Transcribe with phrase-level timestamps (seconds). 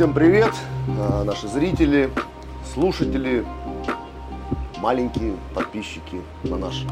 [0.00, 0.54] Всем привет,
[0.98, 2.08] а, наши зрители,
[2.72, 3.44] слушатели,
[4.78, 6.86] маленькие подписчики на наш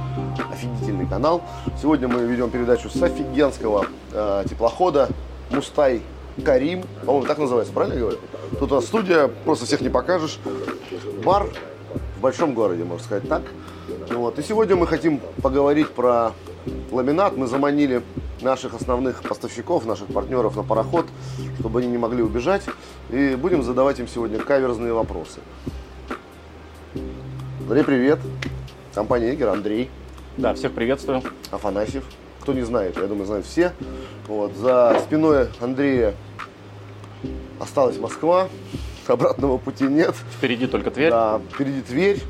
[0.53, 1.41] офигительный канал.
[1.81, 5.09] Сегодня мы ведем передачу с офигенского э, теплохода
[5.49, 6.03] Мустай
[6.45, 6.85] Карим.
[7.07, 8.19] По-моему, так называется, правильно я говорю?
[8.59, 10.39] Тут у нас студия, просто всех не покажешь.
[11.25, 11.49] Бар
[12.19, 13.41] в большом городе, можно сказать так.
[14.11, 14.39] Вот.
[14.39, 16.33] И сегодня мы хотим поговорить про
[16.91, 17.39] ламинат.
[17.39, 18.03] Мы заманили
[18.43, 21.07] наших основных поставщиков, наших партнеров на пароход,
[21.59, 22.63] чтобы они не могли убежать.
[23.11, 25.41] И будем задавать им сегодня каверзные вопросы.
[27.61, 28.19] Андрей, привет.
[28.95, 29.89] Компания Игер, Андрей.
[30.37, 31.23] Да, всех приветствую.
[31.51, 32.05] Афанасьев.
[32.43, 33.73] Кто не знает, я думаю, знают все.
[34.27, 34.55] Вот.
[34.57, 36.15] За спиной Андрея
[37.59, 38.49] осталась Москва.
[39.07, 40.15] Обратного пути нет.
[40.37, 41.11] Впереди только Тверь.
[41.11, 42.23] Да, впереди Тверь.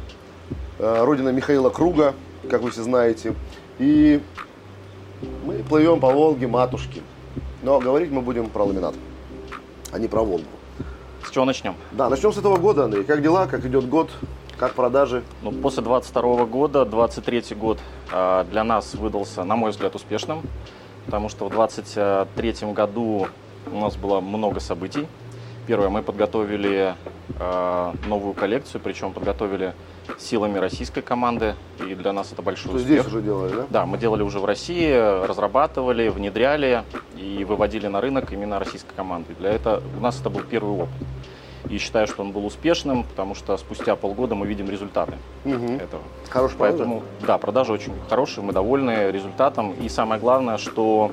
[0.78, 2.14] Э, родина Михаила Круга,
[2.48, 3.34] как вы все знаете.
[3.80, 4.20] И
[5.44, 7.02] мы плывем по Волге матушки.
[7.64, 8.94] Но говорить мы будем про ламинат,
[9.90, 10.44] а не про Волгу.
[11.28, 11.74] С чего начнем?
[11.92, 13.04] Да, начнем с этого года, Андрей.
[13.04, 14.10] Как дела, как идет год,
[14.56, 15.22] как продажи?
[15.42, 17.78] Ну, после 22 года, 23 год
[18.10, 20.40] э, для нас выдался, на мой взгляд, успешным,
[21.04, 23.28] потому что в 23 году
[23.70, 25.06] у нас было много событий.
[25.66, 26.94] Первое, мы подготовили
[27.38, 29.74] э, новую коллекцию, причем подготовили
[30.18, 32.86] силами российской команды, и для нас это большой успех.
[32.86, 33.66] здесь уже делали, да?
[33.68, 34.90] Да, мы делали уже в России,
[35.26, 36.84] разрабатывали, внедряли
[37.18, 39.34] и выводили на рынок именно российской команды.
[39.38, 40.94] Для этого у нас это был первый опыт.
[41.68, 45.76] И считаю, что он был успешным, потому что спустя полгода мы видим результаты Мгм.
[45.76, 46.02] этого.
[46.30, 46.78] Хорошая продажа?
[46.78, 49.72] Поэтому, да, продажи очень хорошие, мы довольны результатом.
[49.72, 51.10] И самое главное, что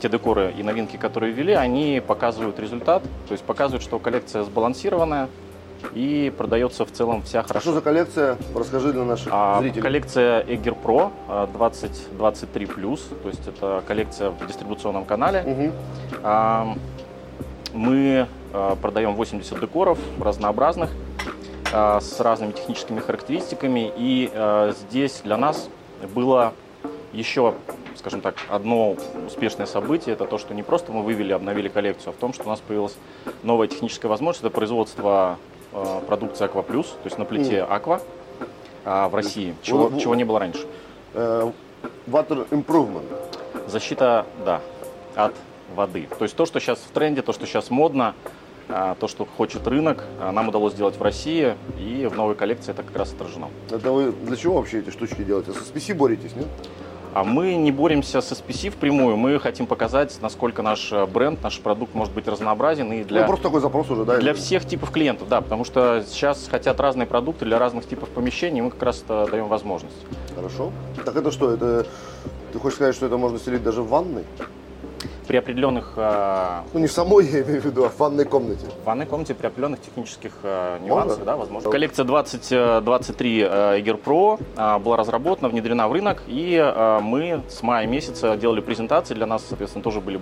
[0.00, 5.28] те декоры и новинки, которые ввели, они показывают результат, то есть показывают, что коллекция сбалансированная
[5.94, 7.72] и продается в целом вся А что хорошо.
[7.72, 8.36] за коллекция?
[8.54, 9.82] Расскажи для наших А, зрителей.
[9.82, 15.42] коллекция Egger Pro а, 2023+, то есть это коллекция в дистрибуционном канале.
[15.42, 15.72] Мгм.
[16.22, 16.74] А,
[17.72, 20.90] Мы а, продаем 80 декоров разнообразных
[21.72, 23.92] а, с разными техническими характеристиками.
[23.96, 25.68] И а, здесь для нас
[26.14, 26.52] было
[27.12, 27.54] еще,
[27.96, 30.14] скажем так, одно успешное событие.
[30.14, 32.60] Это то, что не просто мы вывели, обновили коллекцию, а в том, что у нас
[32.60, 32.96] появилась
[33.42, 34.44] новая техническая возможность.
[34.44, 35.38] Это производство
[36.08, 38.02] продукции Aqua Plus, то есть на плите Aqua
[38.84, 40.66] в России, чего, чего не было раньше.
[41.14, 41.50] Э,
[42.06, 43.04] Water Improvement.
[43.66, 44.60] Защита, да,
[45.14, 45.34] от
[45.74, 46.08] воды.
[46.18, 48.14] То есть то, что сейчас в тренде, то, что сейчас модно,
[48.68, 52.70] а, то, что хочет рынок, а, нам удалось сделать в России, и в новой коллекции
[52.72, 53.48] это как раз отражено.
[53.70, 55.52] Это вы для чего вообще эти штучки делаете?
[55.52, 56.46] С SPC боретесь, нет?
[57.12, 61.58] А мы не боремся с SPC впрямую, мы хотим показать, насколько наш э, бренд, наш
[61.58, 64.18] продукт может быть разнообразен и для, Ну, просто такой запрос уже, да?
[64.18, 68.08] для или- всех типов клиентов, да, потому что сейчас хотят разные продукты для разных типов
[68.10, 69.96] помещений, и мы как раз даем возможность.
[70.36, 70.70] Хорошо.
[71.04, 71.84] Так это что, это...
[72.52, 74.22] Ты хочешь сказать, что это можно стелить даже в ванной?
[75.30, 78.66] При определенных а, Ну, не в самой, я имею в виду, а в ванной комнате.
[78.82, 81.24] В ванной комнате при определенных технических э, нюансах, Можно?
[81.24, 81.70] да, возможно.
[81.70, 87.62] Коллекция 2023 э, Eager Pro э, была разработана, внедрена в рынок, и э, мы с
[87.62, 89.14] мая месяца делали презентации.
[89.14, 90.20] Для нас, соответственно, тоже были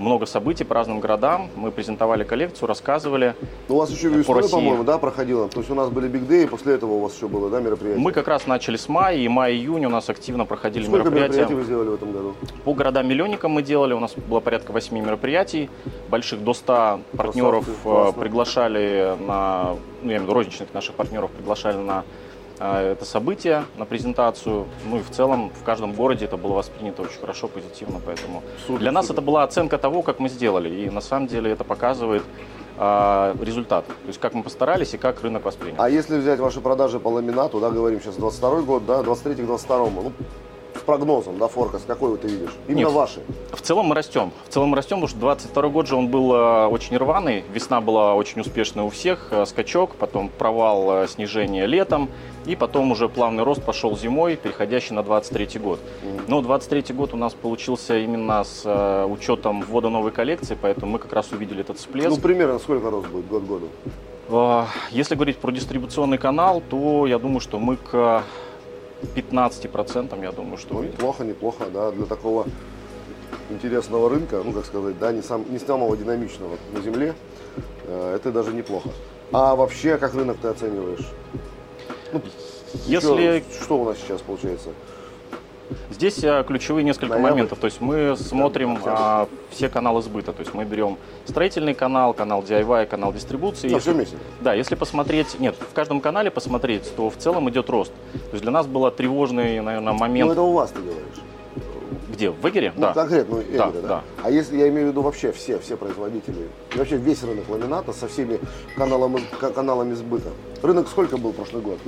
[0.00, 1.50] много событий по разным городам.
[1.54, 3.34] Мы презентовали коллекцию, рассказывали.
[3.68, 4.50] Ну, у вас еще По России.
[4.50, 5.48] по-моему, да, проходило?
[5.48, 7.60] То есть у нас были Big Day, и после этого у вас еще было, да,
[7.60, 8.02] мероприятие?
[8.02, 11.36] Мы как раз начали с мая, и май-июнь у нас активно проходили Сколько мероприятия.
[11.38, 12.34] мероприятий вы сделали в этом году?
[12.64, 15.68] По городам-миллионникам мы делали, у нас было порядка 8 мероприятий,
[16.08, 20.94] больших до 100 партнеров Красавцы, э, приглашали на, ну, я имею в виду розничных наших
[20.94, 22.04] партнеров приглашали на
[22.60, 24.66] это событие, на презентацию.
[24.84, 28.80] Ну и в целом в каждом городе это было воспринято очень хорошо, позитивно, поэтому Супер,
[28.80, 32.22] для нас это была оценка того, как мы сделали, и на самом деле это показывает
[32.76, 35.76] э, результат, то есть как мы постарались и как рынок воспринял.
[35.78, 39.46] А если взять ваши продажи по ламинату, да, говорим сейчас 22 год, да, 23 к
[39.46, 40.12] 22, ну,
[40.74, 42.52] с прогнозом, да, форкаст, какой вот ты видишь?
[42.68, 42.92] Именно Нет.
[42.92, 43.20] ваши.
[43.52, 44.32] В целом мы растем.
[44.48, 47.44] В целом мы растем, потому что 22 год же он был э, очень рваный.
[47.52, 49.32] Весна была очень успешная у всех.
[49.46, 52.08] Скачок, потом провал снижения летом.
[52.46, 55.78] И потом уже плавный рост пошел зимой, переходящий на 23 год.
[56.26, 60.98] Но 23 год у нас получился именно с э, учетом ввода новой коллекции, поэтому мы
[60.98, 62.08] как раз увидели этот всплеск.
[62.08, 63.68] Ну, примерно сколько рост будет год году?
[64.30, 68.22] Э, Если говорить про дистрибуционный канал, то я думаю, что мы к
[69.14, 70.94] 15%, я думаю, что Ну, увидим.
[70.96, 72.46] неплохо, неплохо, да, для такого
[73.50, 77.14] интересного рынка, ну, как сказать, да, не, сам, не самого динамичного на земле,
[77.86, 78.88] э, это даже неплохо.
[79.32, 81.06] А вообще, как рынок ты оцениваешь?
[82.12, 82.20] Ну,
[82.86, 84.70] Если Что, что у нас сейчас получается?
[85.90, 87.30] Здесь а, ключевые несколько Ноябрь.
[87.30, 87.58] моментов.
[87.60, 90.32] То есть мы смотрим а, все каналы сбыта.
[90.32, 93.68] То есть мы берем строительный канал, канал DIY, канал дистрибуции.
[93.68, 94.16] Если- все вместе.
[94.40, 97.92] Да, если посмотреть, нет, в каждом канале посмотреть, то в целом идет рост.
[98.12, 100.30] То есть для нас был тревожный, наверное, Ну, момент.
[100.32, 101.04] это у вас ты говоришь.
[102.20, 102.30] Где?
[102.30, 102.72] В Эгере?
[102.76, 102.92] Ну, да.
[102.92, 104.02] конкретно Эгере, Да, да, да.
[104.22, 107.94] А если я имею в виду вообще все, все производители, и вообще весь рынок ламината
[107.94, 108.38] со всеми
[108.76, 110.28] каналами, ка- каналами сбыта.
[110.62, 111.78] Рынок сколько был прошлый год?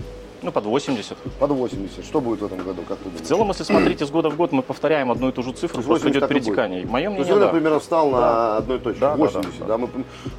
[0.41, 1.19] Ну, под 80.
[1.39, 2.03] Под 80.
[2.03, 3.21] Что будет в этом году, как ты думаешь?
[3.23, 5.83] В целом, если смотрите, с года в год мы повторяем одну и ту же цифру,
[5.83, 6.87] просто 80 идет перетекание.
[6.87, 7.53] Мое То есть мнение, да.
[7.53, 9.89] примерно встал на одной точке, Да, да, 80, да, да, Мы,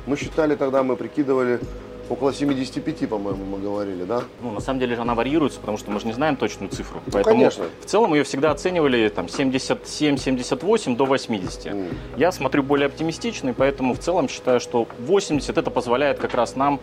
[0.08, 1.60] мы считали тогда, мы прикидывали
[2.10, 4.24] около 75, по-моему, мы говорили, да?
[4.42, 7.02] Ну, на самом деле она варьируется, потому что мы же не знаем точную цифру.
[7.12, 7.66] Поэтому конечно.
[7.82, 11.66] в целом ее всегда оценивали там 77-78 до 80.
[11.68, 11.88] М.
[12.18, 16.56] Я смотрю более оптимистично, и поэтому в целом считаю, что 80 это позволяет как раз
[16.56, 16.80] нам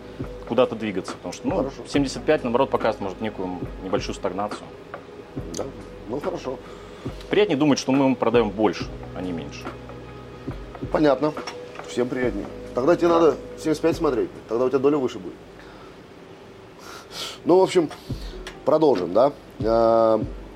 [0.47, 1.13] куда-то двигаться.
[1.13, 1.83] Потому что ну, Хорошо.
[1.87, 4.63] 75, наоборот, показывает, может, некую небольшую стагнацию.
[5.55, 5.63] Да.
[6.09, 6.57] Ну хорошо.
[7.29, 8.85] Приятнее думать, что мы продаем больше,
[9.15, 9.63] а не меньше.
[10.91, 11.33] Понятно.
[11.87, 12.45] Всем приятнее.
[12.73, 15.33] Тогда тебе надо 75 смотреть, тогда у тебя доля выше будет.
[17.43, 17.89] Ну, в общем,
[18.65, 19.31] продолжим, да?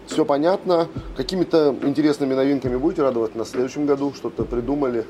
[0.08, 0.88] все понятно.
[1.18, 4.14] Какими-то интересными новинками будете радовать нас в следующем году?
[4.16, 5.06] Что-то придумали?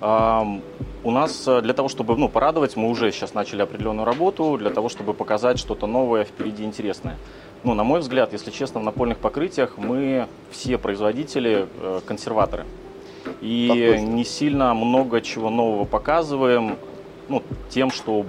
[0.00, 4.70] У нас э, для того, чтобы ну, порадовать, мы уже сейчас начали определенную работу, для
[4.70, 7.18] того, чтобы показать что-то новое впереди интересное.
[7.62, 12.64] Ну, на мой взгляд, если честно, в напольных покрытиях мы все производители э, консерваторы.
[13.40, 16.76] И не сильно много чего нового показываем,
[17.28, 18.26] ну, тем, чтобы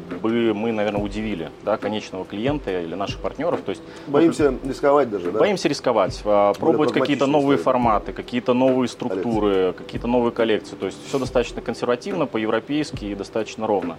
[0.54, 3.62] мы, наверное, удивили да, конечного клиента или наших партнеров.
[3.66, 5.40] То есть Боимся рисковать даже, да?
[5.40, 7.64] Боимся рисковать, а, пробовать какие-то новые истории.
[7.64, 10.76] форматы, какие-то новые структуры, какие-то новые коллекции.
[10.76, 13.98] То есть все достаточно консервативно, по-европейски и достаточно ровно.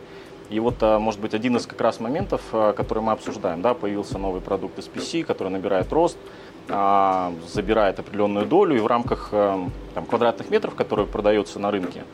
[0.49, 3.75] И вот, а, может быть, один из как раз моментов, а, который мы обсуждаем, да,
[3.75, 6.17] появился новый продукт SPC, который набирает рост,
[6.69, 12.05] забирает определенную долю, и в рамках а, там, квадратных метров, которые продаются на рынке,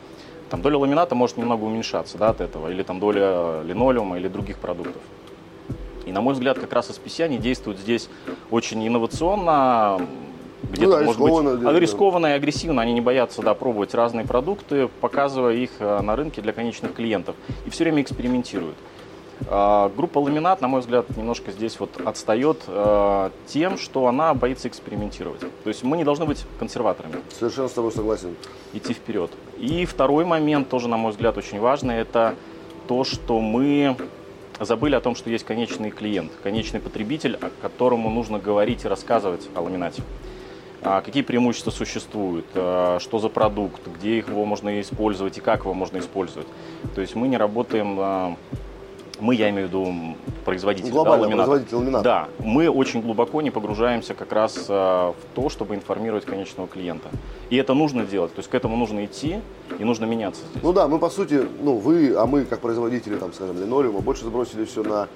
[0.49, 4.59] там доля ламината может немного уменьшаться да, от этого, или там доля линолеума или других
[4.59, 5.01] продуктов.
[6.05, 8.09] И, на мой взгляд, как раз SPC, они действуют здесь
[8.51, 10.05] очень инновационно,
[10.71, 11.79] где-то, да, может быть, а, да.
[11.79, 12.81] рискованно и агрессивно.
[12.81, 17.35] Они не боятся да, пробовать разные продукты, показывая их э, на рынке для конечных клиентов.
[17.65, 18.75] И все время экспериментируют.
[19.47, 24.67] А, Группа Ламинат, на мой взгляд, немножко здесь вот отстает э, тем, что она боится
[24.67, 25.41] экспериментировать.
[25.41, 28.35] То есть мы не должны быть консерваторами Совершенно с тобой согласен.
[28.73, 29.31] идти вперед.
[29.57, 32.35] И второй момент, тоже, на мой взгляд, очень важный, это
[32.87, 33.95] то, что мы
[34.59, 39.47] забыли о том, что есть конечный клиент, конечный потребитель, о которому нужно говорить и рассказывать
[39.55, 40.03] о ламинате.
[40.85, 45.73] А Какие преимущества существуют, а, что за продукт, где его можно использовать и как его
[45.73, 46.47] можно использовать.
[46.93, 48.35] То есть мы не работаем, а,
[49.23, 51.35] мы, я имею в виду м, производитель да, ламината.
[51.35, 52.03] производитель ламината.
[52.03, 57.07] Да, мы очень глубоко не погружаемся как раз а, в то, чтобы информировать конечного клиента.
[57.49, 59.39] И это нужно делать, то есть к этому нужно идти
[59.79, 60.61] и нужно меняться здесь.
[60.61, 64.25] Ну да, мы по сути, ну вы, а мы как производители, там, скажем, линолеума, больше
[64.25, 65.07] сбросили все на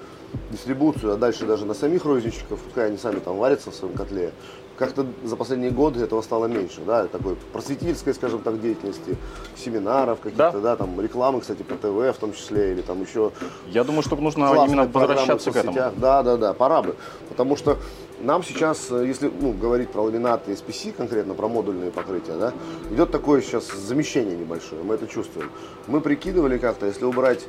[0.50, 4.32] дистрибуцию, а дальше даже на самих розничников, пускай они сами там варятся в своем котле.
[4.78, 9.16] Как-то за последние годы этого стало меньше, да, такой просветительской, скажем так, деятельности,
[9.56, 10.60] семинаров каких-то, Да.
[10.60, 13.32] да, там рекламы, кстати, по ТВ в том числе, или там еще
[13.66, 15.76] Я думаю, что нужно именно возвращаться к этому.
[15.96, 16.94] Да, да, да, пора бы.
[17.28, 17.76] Потому что
[18.20, 22.52] нам сейчас, э, если ну, говорить про ламинат и SPC конкретно, про модульные покрытия, да,
[22.90, 25.50] идет такое сейчас замещение небольшое, мы это чувствуем.
[25.86, 27.46] Мы прикидывали как-то, если убрать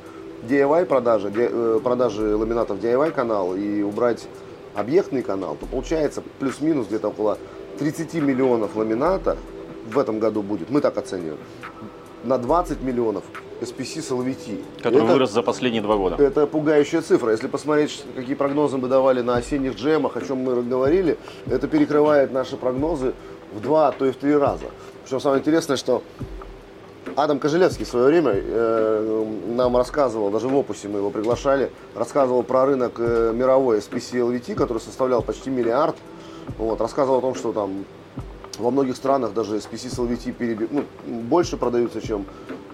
[0.48, 4.28] DIY продажи, э, продажи ламинатов DIY канал и убрать
[4.80, 7.38] объектный канал, то получается плюс-минус где-то около
[7.80, 9.38] 30 миллионов ламината
[9.92, 11.38] в этом году будет, мы так оцениваем,
[12.24, 13.24] на 20 миллионов
[13.62, 14.62] SPC с LVT.
[14.78, 16.22] Который Это- вырос за последние два года.
[16.24, 17.32] это пугающая цифра.
[17.32, 21.18] Если посмотреть, какие прогнозы мы давали на осенних джемах, о чем мы говорили,
[21.48, 23.14] это перекрывает наши прогнозы
[23.54, 24.66] в два, а то и в три раза.
[25.04, 26.04] Причем самое интересное, что
[27.24, 32.44] Адам Кожелевский в свое время э, нам рассказывал, даже в опусе мы его приглашали, рассказывал
[32.44, 35.98] про рынок э, мировой SPC LVT, который составлял почти миллиард.
[36.58, 37.84] Вот, рассказывал о том, что там
[38.58, 40.84] во многих странах даже SPC с LVT переби- ну,
[41.24, 42.26] больше продаются, чем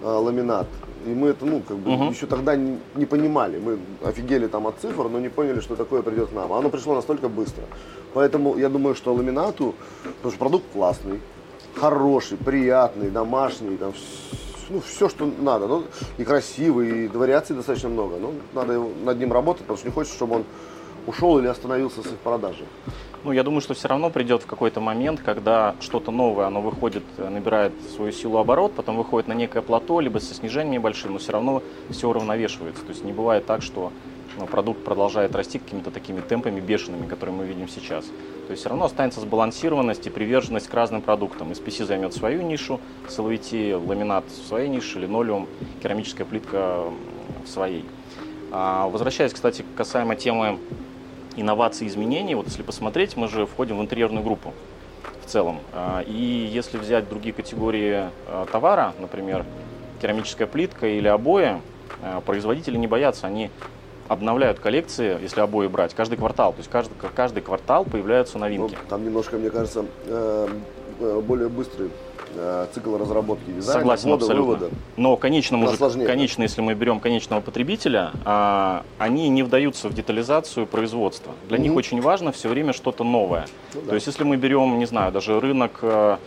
[0.02, 0.68] э, ламинат.
[1.06, 2.10] И мы это, ну, как бы Мгм.
[2.10, 3.58] еще тогда не, не понимали.
[3.58, 6.52] Мы офигели там от цифр, но не поняли, что такое придет к нам.
[6.52, 7.64] А Оно пришло настолько быстро.
[8.14, 11.20] Поэтому я думаю, что ламинату, потому что продукт классный,
[11.76, 13.92] хороший, приятный, домашний, там,
[14.70, 15.66] ну, все, что надо.
[15.66, 15.84] Ну,
[16.18, 18.16] и красивый, и вариаций достаточно много.
[18.16, 20.44] Но надо его- над ним работать, потому что не хочется, чтобы он
[21.06, 22.66] ушел или остановился с их продажей.
[23.24, 27.02] Ну, я думаю, что все равно придет в какой-то момент, когда что-то новое, оно выходит,
[27.18, 31.18] э, набирает свою силу оборот, потом выходит на некое плато, либо со снижением небольшим, но
[31.18, 32.82] все равно все уравновешивается.
[32.82, 33.92] То есть не бывает так, что
[34.44, 38.04] продукт продолжает расти какими-то такими темпами бешеными, которые мы видим сейчас.
[38.04, 41.52] То есть все равно останется сбалансированность и приверженность к разным продуктам.
[41.52, 45.48] SPC займет свою нишу, SLVT, ламинат в своей нише, линолеум,
[45.82, 46.84] керамическая плитка
[47.44, 47.84] в своей.
[48.52, 50.58] А, Возвращаясь, кстати, касаемо темы
[51.36, 54.52] инноваций и изменений, вот если посмотреть, мы же входим в интерьерную группу.
[55.22, 55.58] в целом.
[55.72, 56.12] А, и
[56.52, 59.44] если взять другие категории а, товара, например,
[60.00, 61.60] керамическая плитка или обои,
[62.02, 63.50] а, производители не боятся, они
[64.08, 66.52] обновляют коллекции, если обои брать, каждый квартал.
[66.52, 68.74] То есть каждый, каждый квартал появляются новинки.
[68.74, 70.48] Ну, там немножко, мне кажется, э,
[71.00, 71.90] э, более быстрый
[72.38, 74.54] Э, цикл разработки дизайна, Согласен, ввода, абсолютно.
[74.54, 74.70] вывода.
[74.96, 80.66] Но конечному же, конечно, если мы берем конечного потребителя, а, они не вдаются в детализацию
[80.66, 81.32] производства.
[81.48, 81.60] Для mm-hmm.
[81.62, 83.46] них очень важно все время что-то новое.
[83.74, 83.88] Ну, да.
[83.88, 85.82] То есть, если мы берем, не знаю, даже рынок,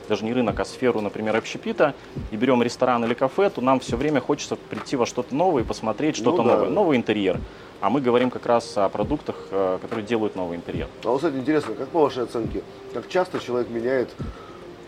[0.08, 1.94] даже не рынок, а сферу, например, общепита,
[2.32, 5.66] и берем ресторан или кафе, то нам все время хочется прийти во что-то новое и
[5.66, 6.56] посмотреть что-то ну, да.
[6.56, 7.40] новое, новый интерьер.
[7.82, 10.88] А мы говорим как раз о продуктах, э, которые делают новый интерьер.
[11.04, 14.10] А вот, кстати, интересно, как по вашей оценке, как часто человек меняет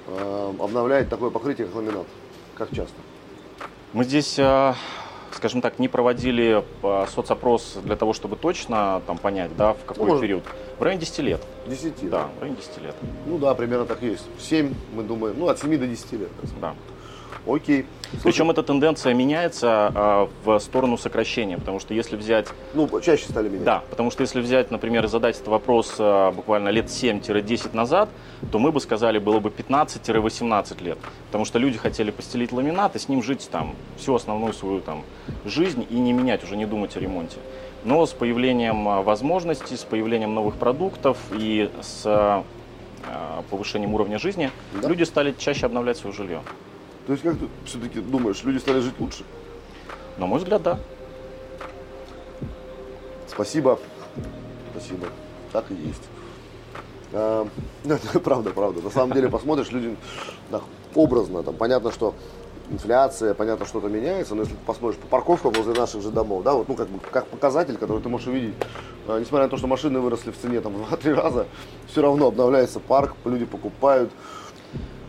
[0.07, 2.07] Э, обновляет такое покрытие, как ламинат?
[2.55, 2.95] Как часто?
[3.93, 4.73] Мы здесь, э,
[5.31, 6.63] скажем так, не проводили
[7.13, 10.43] соцопрос для того, чтобы точно там, понять, да, в какой ну, может, период.
[10.77, 11.41] В районе 10 лет.
[11.67, 12.09] 10?
[12.09, 12.95] Да, в районе 10 лет.
[13.25, 14.25] Ну да, примерно так и есть.
[14.39, 16.29] 7, мы думаем, ну от 7 до 10 лет.
[16.59, 16.75] Да.
[17.47, 17.85] Окей.
[18.11, 22.47] Слушай, Причем эта тенденция меняется а, в сторону сокращения, потому что если взять...
[22.73, 23.63] Ну, чаще стали менять.
[23.63, 28.09] Да, потому что если взять, например, и задать этот вопрос а, буквально лет 7-10 назад,
[28.51, 30.97] то мы бы сказали, было бы 15-18 лет.
[31.27, 35.03] Потому что люди хотели постелить ламинат и с ним жить там всю основную свою там
[35.45, 37.37] жизнь и не менять, уже не думать о ремонте.
[37.85, 42.43] Но с появлением а, возможностей, с появлением новых продуктов и с а,
[43.49, 44.89] повышением уровня жизни, да.
[44.89, 46.41] люди стали чаще обновлять свое жилье.
[47.07, 49.23] То есть как ты все-таки думаешь, люди стали жить лучше?
[50.17, 50.79] На мой взгляд, да.
[53.27, 53.79] Спасибо.
[54.71, 55.07] Спасибо.
[55.51, 56.03] Так и есть.
[57.13, 57.45] А,
[58.23, 58.81] правда, правда.
[58.81, 59.97] На самом деле посмотришь, люди
[60.49, 60.61] да,
[60.95, 62.15] образно, там понятно, что
[62.69, 66.53] инфляция, понятно, что-то меняется, но если ты посмотришь по парковкам возле наших же домов, да,
[66.53, 68.55] вот, ну, как, бы, как показатель, который ты можешь увидеть,
[69.07, 71.47] а, несмотря на то, что машины выросли в цене там в 2-3 раза,
[71.87, 74.09] все равно обновляется парк, люди покупают,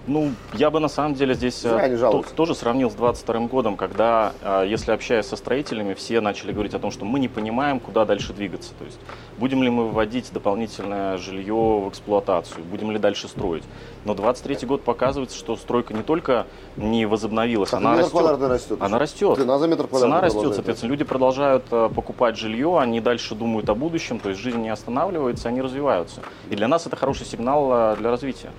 [0.06, 4.32] ну, я бы на самом деле здесь э, то, тоже сравнил с 22 годом, когда,
[4.42, 8.04] э, если общаясь со строителями, все начали говорить о том, что мы не понимаем, куда
[8.04, 8.72] дальше двигаться.
[8.78, 8.98] То есть,
[9.38, 13.62] будем ли мы вводить дополнительное жилье в эксплуатацию, будем ли дальше строить.
[14.04, 18.48] Но 23 год показывает, что стройка не только не возобновилась, так, она растет.
[18.48, 18.78] растет.
[18.80, 19.36] Она растет.
[19.36, 23.74] Цена за метр Цена растет, соответственно, люди продолжают э, покупать жилье, они дальше думают о
[23.74, 26.22] будущем, то есть жизнь не останавливается, они развиваются.
[26.50, 28.50] И для нас это хороший сигнал для развития.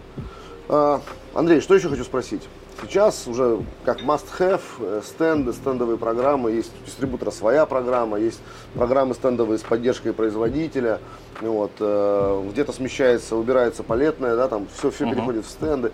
[0.69, 1.01] А,
[1.33, 2.43] Андрей, что еще хочу спросить?
[2.81, 8.41] Сейчас уже как must-have э, стенды, стендовые программы, есть у дистрибутора своя программа, есть
[8.73, 10.99] программы стендовые с поддержкой производителя,
[11.39, 15.91] вот, э, где-то смещается, убирается палетная, да, там все, все переходит в стенды.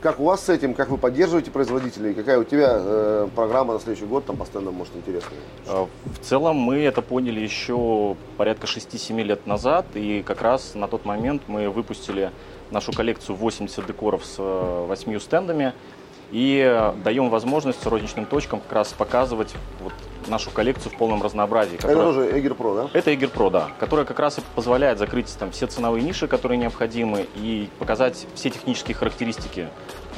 [0.00, 3.80] Как у вас с этим, как вы поддерживаете производителей, какая у тебя э, программа на
[3.80, 5.38] следующий год там по стендам, может, интересная?
[5.68, 10.88] А, в целом мы это поняли еще порядка 6-7 лет назад, и как раз на
[10.88, 12.32] тот момент мы выпустили
[12.72, 15.72] нашу коллекцию 80 декоров с 8 э, стендами
[16.32, 19.92] и даем возможность розничным точкам как раз показывать вот
[20.28, 21.76] нашу коллекцию в полном разнообразии.
[21.76, 21.96] Которая...
[21.96, 22.98] Это тоже Эгер Pro, да?
[22.98, 26.58] Это Эгер Pro, да, которая как раз и позволяет закрыть там все ценовые ниши, которые
[26.58, 29.68] необходимы, и показать все технические характеристики,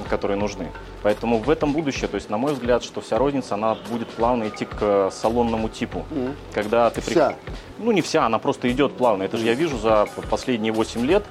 [0.09, 0.71] которые нужны.
[1.03, 4.49] Поэтому в этом будущее, то есть, на мой взгляд, что вся розница, она будет плавно
[4.49, 6.05] идти к салонному типу.
[6.11, 6.33] Mm-hmm.
[6.55, 7.31] Когда ты вся?
[7.31, 7.85] При...
[7.85, 9.25] Ну, не вся, она просто идет плавно.
[9.25, 11.25] Это же я вижу за последние 8 лет,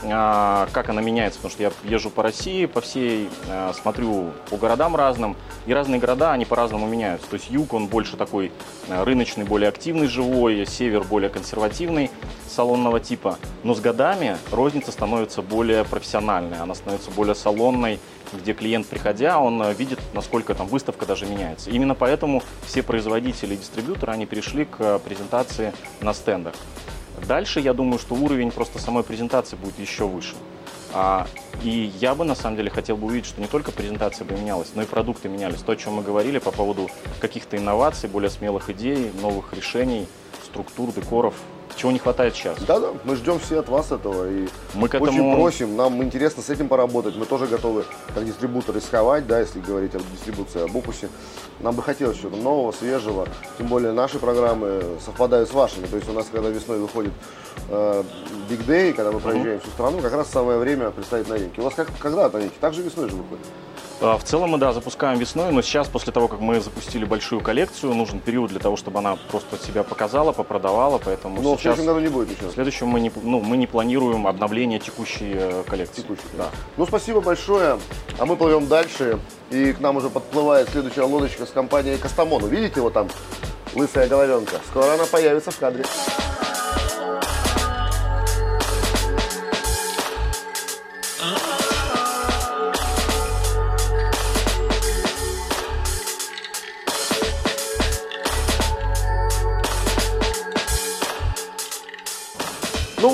[0.00, 4.96] как она меняется, потому что я езжу по России, по всей, а, смотрю по городам
[4.96, 5.36] разным,
[5.66, 7.28] и разные города, они по-разному меняются.
[7.28, 8.52] То есть юг, он больше такой
[8.88, 12.10] а, рыночный, более активный, живой, север более консервативный,
[12.48, 13.38] салонного типа.
[13.62, 17.98] Но с годами розница становится более профессиональной, она становится более салонной,
[18.32, 21.70] где клиент, приходя, он видит, насколько там выставка даже меняется.
[21.70, 26.54] Именно поэтому все производители и дистрибьюторы, они перешли к презентации на стендах.
[27.26, 30.34] Дальше я думаю, что уровень просто самой презентации будет еще выше.
[30.92, 31.26] А,
[31.62, 34.72] и я бы на самом деле хотел бы увидеть, что не только презентация бы менялась,
[34.74, 35.60] но и продукты менялись.
[35.60, 36.88] То, о чем мы говорили по поводу
[37.20, 40.06] каких-то инноваций, более смелых идей, новых решений,
[40.44, 41.34] структур, декоров,
[41.76, 42.58] чего не хватает сейчас.
[42.60, 44.30] Да-да, мы ждем все от вас этого.
[44.30, 45.10] И мы к этому...
[45.10, 47.16] очень просим, нам интересно с этим поработать.
[47.16, 51.08] Мы тоже готовы как дистрибутор рисковать, да, если говорить о дистрибуции, об опусе.
[51.60, 53.26] Нам бы хотелось чего-то нового, свежего.
[53.58, 55.86] Тем более наши программы совпадают с вашими.
[55.86, 57.12] То есть у нас, когда весной выходит
[57.68, 58.02] э,
[58.48, 59.62] Big Day, когда мы проезжаем mm-hmm.
[59.62, 61.60] всю страну, как раз самое время представить новинки.
[61.60, 62.54] У вас как, когда новинки?
[62.60, 63.46] Также весной же выходит.
[64.00, 67.40] А, в целом мы, да, запускаем весной, но сейчас, после того, как мы запустили большую
[67.40, 71.74] коллекцию, нужен период для того, чтобы она просто себя показала, попродавала, поэтому Но сейчас...
[71.74, 72.50] в следующем году не будет ничего.
[72.50, 76.02] В следующем мы не, ну, мы не планируем обновление текущей э, коллекции.
[76.02, 76.48] Текущей, да.
[76.76, 77.78] Ну, спасибо большое,
[78.18, 79.18] а мы плывем дальше,
[79.50, 82.46] и к нам уже подплывает следующая лодочка с компанией Кастамон.
[82.48, 83.08] Видите его там,
[83.74, 84.56] лысая головенка?
[84.70, 85.84] Скоро она появится в кадре.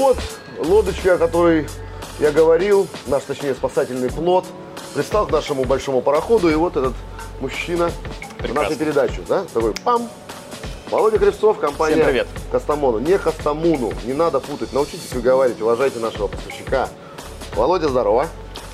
[0.01, 0.17] Вот,
[0.59, 1.69] лодочка, о которой
[2.19, 4.47] я говорил, наш, точнее, спасательный плод,
[4.95, 6.95] пристал к нашему большому пароходу, и вот этот
[7.41, 7.91] мужчина
[8.39, 10.09] в нашей передаче, да, такой пам,
[10.91, 12.27] Володя Кривцов, компания Всем привет.
[12.51, 12.99] Кастамону.
[12.99, 14.73] Не Кастамуну, не надо путать.
[14.73, 16.89] Научитесь выговаривать, уважайте нашего поставщика.
[17.55, 18.27] Володя, здорово.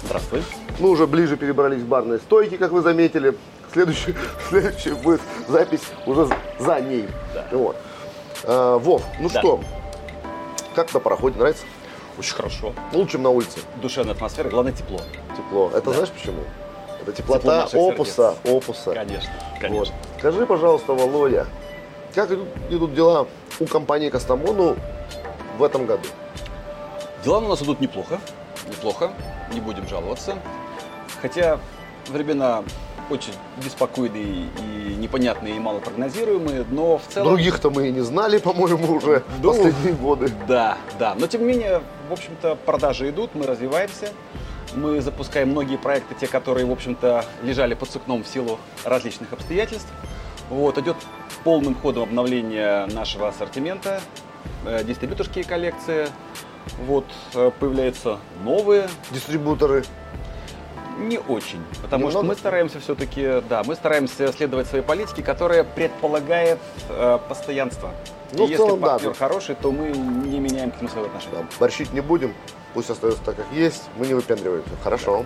[0.04, 0.42] Здравствуй.
[0.78, 3.36] Мы уже ближе перебрались к барной стойке, как вы заметили.
[3.72, 4.14] Следующий,
[4.48, 6.28] следующий будет запись уже
[6.58, 7.06] за ней.
[7.34, 7.46] Да.
[7.52, 7.76] Вот.
[8.44, 9.40] А, Вов, ну Да.
[9.40, 9.60] что,
[10.76, 11.64] как на пароходе, нравится?
[12.18, 12.74] Очень хорошо.
[12.92, 13.60] Лучше, чем на улице.
[13.82, 15.00] Душевная атмосфера, главное тепло.
[15.36, 15.70] Тепло.
[15.74, 16.42] Это знаешь почему?
[17.02, 18.54] Это Тепло теплота наших опуса, сердец.
[18.62, 18.94] опуса.
[18.94, 19.60] Конечно, Вот.
[19.60, 19.94] конечно.
[20.18, 21.46] Скажи, пожалуйста, Володя,
[22.14, 23.26] как идут, идут дела
[23.58, 24.76] у компании Кастамону
[25.58, 26.06] в этом году?
[27.24, 28.20] Дела у нас идут неплохо,
[28.68, 29.12] неплохо,
[29.52, 30.36] не будем жаловаться.
[31.22, 31.58] Хотя
[32.08, 32.62] времена
[33.10, 33.32] очень
[33.62, 37.28] беспокойные и непонятные и малопрогнозируемые, но в целом...
[37.28, 40.30] Других-то мы и не знали, по-моему, уже Ну, последние годы.
[40.48, 41.14] Да, да.
[41.18, 44.08] Но тем не менее, в общем-то, продажи идут, мы развиваемся.
[44.74, 49.88] Мы запускаем многие проекты, те, которые, в общем-то, лежали под сукном в силу различных обстоятельств.
[50.50, 50.96] Вот, идет
[51.44, 54.00] полным ходом обновление нашего ассортимента,
[54.64, 56.08] э, дистрибьюторские коллекции.
[56.86, 59.84] Вот, э, появляются новые, Дистрибуторы.
[60.98, 62.10] Не очень, потому Немного?
[62.10, 67.90] что мы стараемся все-таки, да, мы стараемся следовать своей политике, которая предполагает э, постоянство.
[68.32, 71.06] Ну, И если целом, да, партнер тут- хороший, то мы не меняем к нему свое
[71.06, 71.40] отношение.
[71.42, 72.34] Да, борщить не будем,
[72.72, 74.70] пусть остается так, как есть, мы не выпендриваемся.
[74.82, 75.24] Хорошо.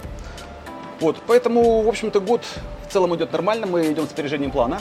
[0.99, 2.45] Вот, поэтому, в общем-то, год
[2.89, 4.81] в целом идет нормально, мы идем с опережением плана.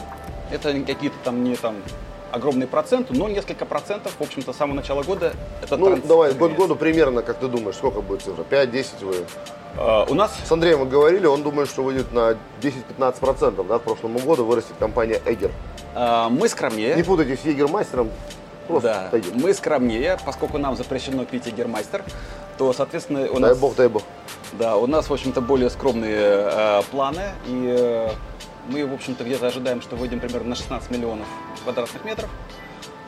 [0.51, 1.75] Это какие-то там не там
[2.31, 6.33] огромные проценты, но несколько процентов, в общем-то, с самого начала года это Ну, тренд давай,
[6.33, 8.43] год году примерно, как ты думаешь, сколько будет цифра?
[8.43, 9.15] 5-10 вы?
[9.77, 13.81] Э, у нас С Андреем мы говорили, он думает, что выйдет на 10-15%, да, к
[13.83, 15.51] прошлому году вырастет компания Эгер.
[15.95, 16.95] э, мы скромнее.
[16.95, 18.09] Не путайте с Егермастером,
[18.67, 19.31] просто Да, Эгер.
[19.35, 22.03] мы скромнее, поскольку нам запрещено пить Егермайстер,
[22.57, 23.57] то, соответственно, у Дай нас...
[23.57, 24.03] бог, дай бог.
[24.53, 26.17] Да, у нас, в общем-то, более скромные
[26.51, 28.09] э, планы, и э,
[28.69, 31.27] мы, в общем-то, где-то ожидаем, что выйдем примерно на 16 миллионов
[31.63, 32.29] квадратных метров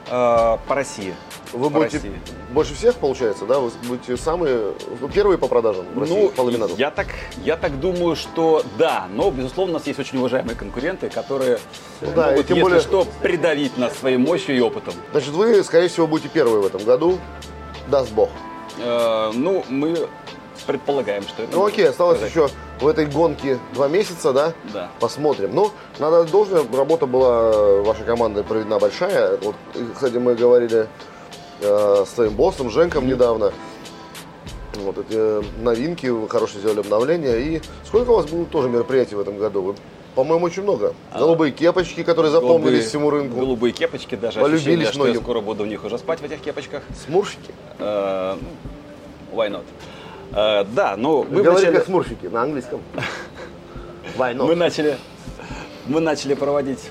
[0.08, 1.13] э, по России.
[1.54, 2.21] Вы По будете России.
[2.52, 3.60] больше всех, получается, да?
[3.60, 6.76] Вы будете самые, ну, первые по продажам в России Ну, по ламинату?
[6.78, 7.08] я так,
[7.43, 11.60] я так думаю, что да, но, безусловно, у нас есть очень уважаемые конкуренты, которые
[12.02, 14.93] Ну да, могут, тем если более- что, придавить нас своей мощью и опытом.
[15.12, 17.19] Значит, вы, скорее всего, будете первые в этом году,
[17.88, 18.30] даст бог.
[18.80, 20.08] Э, ну, мы
[20.65, 21.54] предполагаем, что это...
[21.56, 22.39] Ну окей, осталось произойти.
[22.39, 24.53] еще в этой гонке два месяца, да?
[24.73, 24.89] Да.
[24.99, 25.53] Посмотрим.
[25.53, 29.37] Ну, надо должное, работа была вашей командой проведена большая.
[29.37, 29.55] Вот,
[29.93, 30.87] кстати, мы говорили
[31.61, 33.53] э, с твоим боссом Женком недавно.
[34.75, 37.41] Вот эти э, новинки, вы хорошо сделали обновление.
[37.41, 39.61] И сколько у вас было тоже мероприятий в этом году?
[39.61, 39.75] Вы,
[40.15, 40.93] по-моему, очень много.
[41.13, 43.39] Голубые кепочки, которые запомнились Голубые- всему рынку.
[43.39, 46.41] Голубые кепочки, даже Полюбились ощущение, что я скоро буду в них уже спать в этих
[46.41, 46.81] кепочках.
[47.05, 47.53] Смурфики.
[47.79, 49.63] Э, ну, why not?
[50.33, 52.81] Э, да, ну мы, Говорили вначале- как смурфики на английском.
[54.17, 54.45] Not?
[54.45, 54.97] мы начали,
[55.87, 56.89] мы начали проводить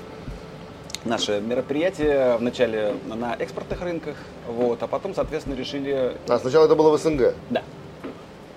[1.05, 4.15] наши мероприятия вначале на экспортных рынках,
[4.47, 7.33] вот, а потом, соответственно, решили, А, сначала это было в СНГ.
[7.49, 7.63] да,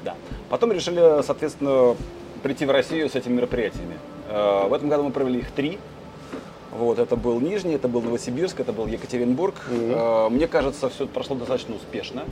[0.05, 0.15] да,
[0.51, 1.97] потом решили, соответственно,
[2.43, 3.97] прийти в Россию с этими мероприятиями.
[4.29, 5.79] Э, в этом году мы провели их три.
[6.73, 9.55] Вот, это был Нижний, это был Новосибирск, это был Екатеринбург.
[9.71, 12.25] Э, Мне кажется, все прошло достаточно успешно.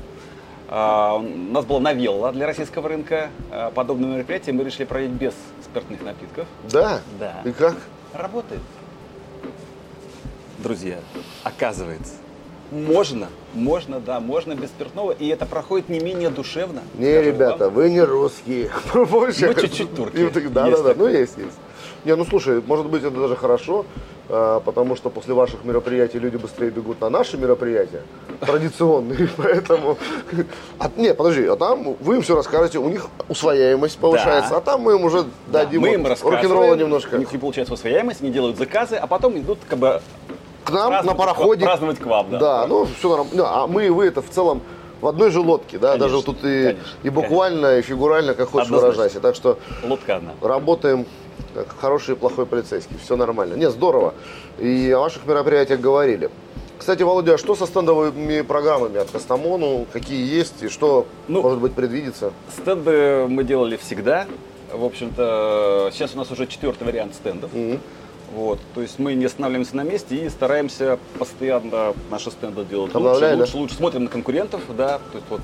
[0.75, 3.29] А, У нас была новелла для российского рынка.
[3.51, 6.47] А, Подобное мероприятие мы решили проводить без спиртных напитков.
[6.71, 7.01] Да?
[7.21, 7.43] Да.
[7.45, 7.77] И как?
[8.15, 8.63] Работает.
[10.57, 10.97] Друзья,
[11.43, 12.15] оказывается,
[12.71, 16.83] можно, можно, да, можно без спиртного, и это проходит не менее душевно.
[16.95, 17.75] Не, ребята, вам.
[17.75, 18.71] вы не русские.
[18.95, 20.31] Мы чуть-чуть турки.
[20.49, 20.95] Да, да, да.
[20.97, 21.59] Ну, есть, есть.
[22.05, 23.85] Не, ну слушай, может быть, это даже хорошо,
[24.33, 28.03] потому что после ваших мероприятий люди быстрее бегут на наши мероприятия,
[28.41, 29.99] традиционные, поэтому...
[30.79, 34.57] А, нет, подожди, а там вы им все расскажете, у них усвояемость повышается, Да.
[34.57, 37.17] а там мы им уже Да, дадим мы вот им рассказываем, рок-н-ролла немножко.
[37.17, 40.01] У них не получается усвояемость, они делают заказы, а потом идут как бы
[40.65, 41.67] К нам на пароходе.
[41.67, 42.39] праздновать к вам, да.
[42.39, 43.43] Да, ну все нормально.
[43.47, 44.63] а мы и вы это в целом
[45.03, 48.35] в одной же лодке, да, Конечно, даже вот тут и, конечно, и буквально, и фигурально,
[48.35, 48.93] как хочешь Однозначно.
[48.93, 49.21] выражайся.
[49.21, 50.31] Так что Лодка одна.
[50.41, 51.07] работаем
[51.79, 52.97] хороший и плохой полицейский.
[53.03, 53.55] Все нормально.
[53.55, 54.15] Не, здорово.
[54.59, 56.31] И о ваших мероприятиях говорили.
[56.79, 59.87] Кстати, Володя, а что со стендовыми программами от Кастамону?
[59.93, 62.33] Какие есть и что, Ну, может быть, предвидится?
[62.51, 64.27] Стенды мы делали всегда.
[64.73, 67.53] В общем-то, сейчас у нас уже четвертый вариант стендов.
[67.53, 67.79] Мгм.
[68.35, 73.21] Вот, то есть мы не останавливаемся на месте и стараемся постоянно наши стенды делать лучше,
[73.21, 73.37] да?
[73.37, 73.75] лучше, лучше.
[73.75, 74.99] Смотрим на конкурентов, да.
[75.13, 75.41] То есть вот,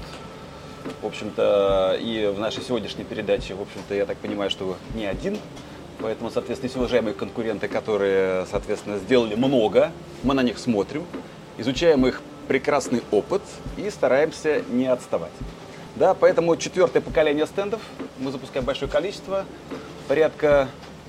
[1.03, 5.38] в общем-то, и в нашей сегодняшней передаче, в общем-то, я так понимаю, что не один.
[6.00, 9.90] Поэтому, соответственно, есть уважаемые конкуренты, которые, соответственно, сделали много.
[10.22, 11.04] Мы на них смотрим,
[11.58, 13.42] изучаем их прекрасный опыт
[13.76, 15.32] и стараемся не отставать.
[15.96, 17.80] Да, поэтому четвертое поколение стендов
[18.18, 19.44] мы запускаем большое количество,
[20.06, 20.68] порядка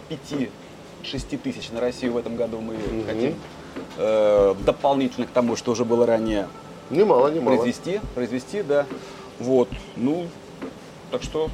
[0.10, 3.06] 5-6 тысяч на Россию в этом году мы Мгм.
[3.06, 3.36] хотим
[3.98, 6.48] э, дополнительно к тому, что уже было ранее
[6.90, 7.58] Немало, немало.
[7.58, 8.88] произвести, произвести, да.
[9.40, 10.28] Вот, ну,
[11.12, 11.50] так что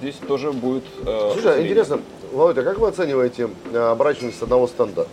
[0.00, 0.84] здесь тоже будет.
[1.04, 1.64] э, Слушай, а усиление.
[1.64, 2.00] интересно,
[2.32, 5.06] Володя, как вы оцениваете э, оборачиваемость одного стенда?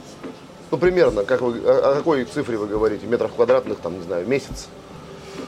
[0.71, 3.05] Ну, примерно, как вы, о, о какой цифре вы говорите?
[3.05, 4.67] Метров квадратных, там, не знаю, месяц?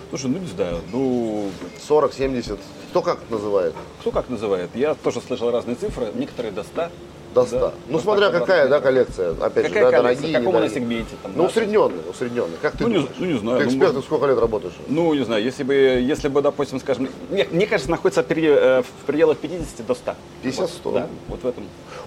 [0.09, 1.49] Слушай, ну не знаю, ну
[1.85, 2.59] 40, 70?
[2.91, 3.73] Кто как называет?
[3.99, 4.69] кто как называет?
[4.73, 6.89] Я тоже слышал разные цифры, некоторые до 100.
[7.37, 7.59] До 100.
[7.59, 9.31] Да, ну, до смотря 100 какая, да, коллекция.
[9.39, 11.15] Опять Какая же, да, дорогие, В каком она сегменте?
[11.21, 11.49] Там, Ну, да?
[11.49, 12.57] усредненный, усредненный.
[12.61, 13.15] Как ты Ну, не- думаешь?
[13.19, 14.73] ну, не знаю, Ты ну, эксперт, может- сколько лет работаешь?
[14.87, 18.81] Ну, не знаю, если бы, если бы, допустим, скажем, мне, мне кажется, находится при- э,
[18.81, 20.15] в пределах 50 до 100.
[20.41, 20.89] 50-100.
[20.91, 21.63] Вот, да, вот в этом.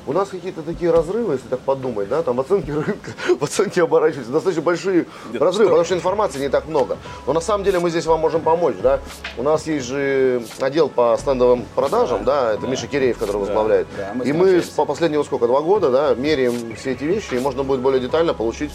[0.07, 4.33] У нас какие-то такие разрывы, если так подумать, да, там оценки рынка, в оценке оборачиваются,
[4.33, 5.71] достаточно большие Где-то разрывы, что?
[5.77, 6.97] потому что информации не так много.
[7.27, 8.99] Но на самом деле мы здесь вам можем помочь, да.
[9.37, 13.87] У нас есть же отдел по стендовым продажам, да, это Миша Киреев, который Да, возглавляет.
[13.97, 17.39] да, мы и мы по последнего сколько, два года, да, меряем все эти вещи, и
[17.39, 18.71] можно будет более детально получить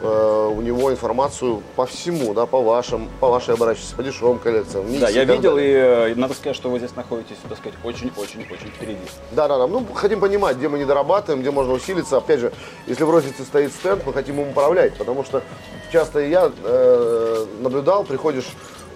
[0.00, 4.98] э, у него информацию по всему, да, по вашим, по вашей оборачиваемости, по дешевым коллекциям.
[4.98, 6.10] Да, я и видел, далее.
[6.10, 8.98] и э, надо сказать, что вы здесь находитесь, так сказать, очень-очень-очень впереди.
[9.32, 9.66] Да, да, да.
[9.66, 12.18] Ну, хотим понимать, где мы не дорабатываем, где можно усилиться.
[12.18, 12.52] Опять же,
[12.86, 15.42] если в рознице стоит стенд, мы хотим им управлять, потому что
[15.92, 18.46] часто я э, наблюдал, приходишь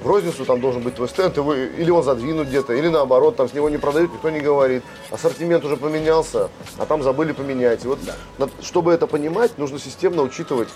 [0.01, 3.49] в розницу, там должен быть твой стенд, вы, или он задвинут где-то, или наоборот, там
[3.49, 4.83] с него не продают, никто не говорит.
[5.11, 7.85] Ассортимент уже поменялся, а там забыли поменять.
[7.85, 7.99] И вот,
[8.39, 10.69] над- чтобы это понимать, нужно системно учитывать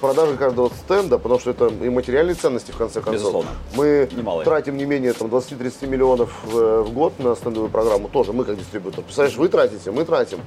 [0.00, 3.14] продажи каждого стенда, потому что это и материальные ценности, в конце концов.
[3.14, 3.50] Безусловно.
[3.74, 4.44] Мы Немалые.
[4.44, 8.56] тратим не менее там, 20-30 миллионов в, в год на стендовую программу, тоже мы как
[8.58, 9.04] дистрибьютор.
[9.04, 10.38] Представляешь, вы тратите, мы тратим.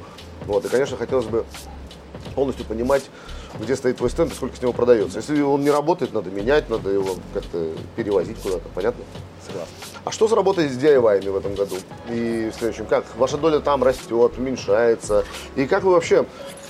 [0.47, 1.45] Вот, и, конечно, хотелось бы
[2.33, 3.03] полностью понимать,
[3.59, 5.19] где стоит твой стенд и сколько с него продается.
[5.19, 9.03] Если он не работает, надо менять, надо его как-то перевозить куда-то, понятно?
[9.45, 9.71] Согласен.
[10.05, 11.75] А что сработает с DIY в этом году?
[12.09, 15.23] И в следующем, как ваша доля там растет, уменьшается?
[15.55, 16.25] И как вы вообще,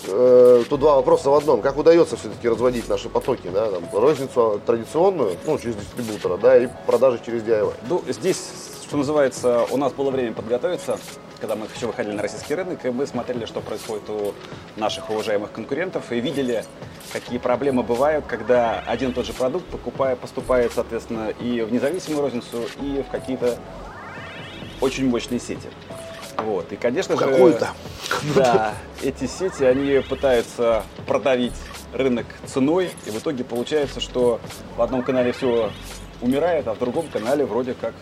[0.08, 4.62] э, тут два вопроса в одном, как удается все-таки разводить наши потоки, да, там, розницу
[4.66, 7.74] традиционную, ну, через дистрибутора, да, и продажи через DIY?
[7.90, 8.44] Ну, здесь,
[8.88, 11.00] что называется, у нас было время подготовиться,
[11.44, 14.34] когда мы еще выходили на российский рынок, и мы смотрели, что происходит у
[14.78, 16.64] наших уважаемых конкурентов, и видели,
[17.12, 22.22] какие проблемы бывают, когда один и тот же продукт покупая, поступает, соответственно, и в независимую
[22.22, 23.58] розницу, и в какие-то
[24.80, 25.68] очень мощные сети.
[26.38, 26.72] Вот.
[26.72, 27.72] И, конечно же, Какую-то.
[28.36, 31.60] да, эти сети, они пытаются продавить
[31.92, 34.40] рынок ценой, и в итоге получается, что
[34.78, 35.72] в одном канале все
[36.22, 37.96] умирает, а в другом канале вроде как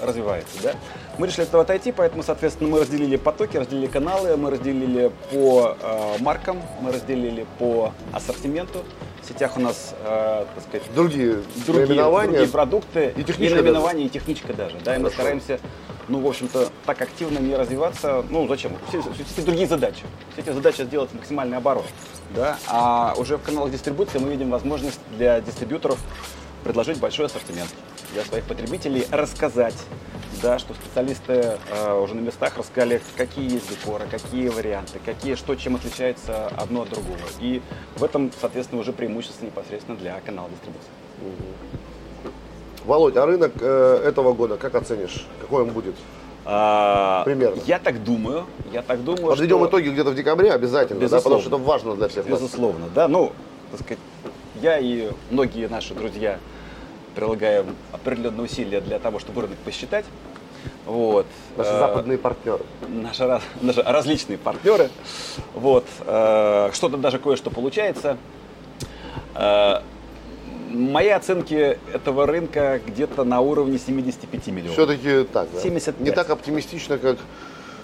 [0.00, 0.56] развивается.
[0.64, 0.72] Да?
[1.18, 5.76] Мы решили от этого отойти, поэтому, соответственно, мы разделили потоки, разделили каналы, мы разделили по
[5.78, 8.82] э, маркам, мы разделили по ассортименту.
[9.22, 12.30] В сетях у нас, э, так сказать, Другие, другие, наименования.
[12.32, 14.76] другие продукты И техничка наименования, и техничка даже.
[14.84, 15.60] Да, и мы стараемся,
[16.08, 18.24] ну, в общем-то, так активно не развиваться.
[18.30, 18.72] Ну, зачем?
[18.88, 20.04] Все, все эти другие задачи.
[20.32, 21.86] Все эти задачи сделать максимальный оборот.
[22.34, 22.58] Да?
[22.66, 25.98] А уже в каналах дистрибуции мы видим возможность для дистрибьюторов
[26.64, 27.68] предложить большой ассортимент
[28.12, 29.76] для своих потребителей, рассказать,
[30.42, 35.54] да, что специалисты э, уже на местах рассказали, какие есть декоры, какие варианты, какие, что
[35.54, 37.18] чем отличается одно от другого.
[37.40, 37.62] И
[37.96, 40.90] в этом, соответственно, уже преимущество непосредственно для канала дистрибуции.
[42.84, 45.24] Володь, а рынок э, этого года как оценишь?
[45.40, 45.94] Какой он будет?
[46.44, 47.60] А, Примерно.
[47.66, 49.68] Я так думаю, я так думаю, Подведем что...
[49.68, 51.22] итоги где-то в декабре обязательно, да, Безусловно.
[51.22, 52.40] потому что это важно для всех нас.
[52.40, 53.06] Безусловно, да.
[53.06, 53.32] Ну,
[53.70, 54.00] так сказать,
[54.60, 56.40] я и многие наши друзья
[57.14, 60.04] прилагаем определенные усилия для того, чтобы рынок посчитать.
[60.86, 61.26] Вот.
[61.56, 62.64] Наши Э, западные партнеры.
[62.88, 64.90] наши, наши различные партнеры.
[65.54, 65.84] Вот.
[66.06, 68.16] Э, Что-то даже кое-что получается.
[69.34, 69.80] Э,
[70.70, 74.72] Мои оценки этого рынка где-то на уровне 75 миллионов.
[74.72, 75.60] Все-таки так, да?
[75.60, 76.00] 75.
[76.00, 77.18] Не так оптимистично, как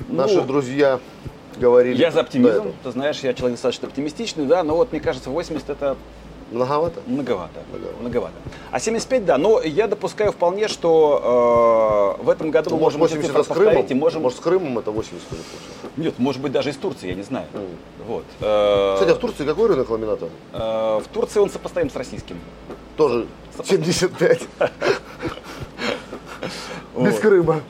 [0.09, 0.99] Ну, наши друзья
[1.59, 1.97] говорили.
[1.99, 2.73] Я за оптимизм.
[2.83, 5.97] Ты знаешь, я человек достаточно оптимистичный, да, но вот мне кажется, 80 это
[6.51, 7.01] Многовато?
[7.07, 7.61] Многовато.
[7.71, 8.01] Многовато.
[8.01, 8.35] Многовато.
[8.71, 9.39] А 75, да.
[9.39, 13.41] Но я допускаю вполне, что э, в этом году Ну, мы можем эти 80 цифры
[13.41, 13.99] это с Крымом?
[13.99, 14.23] можем...
[14.23, 15.41] Может, с Крымом это 80 уже?
[15.97, 17.47] Нет, может быть, даже из Турции, я не знаю.
[17.53, 17.67] Мгм.
[18.07, 18.25] Вот.
[18.41, 20.29] Э, Кстати, а в Турции какой рынок ламината?
[20.53, 22.39] э, в Турции он сопоставим с российским.
[22.97, 23.27] Тоже
[23.65, 24.43] 75.
[26.97, 27.19] Без.
[27.19, 27.61] Крыма.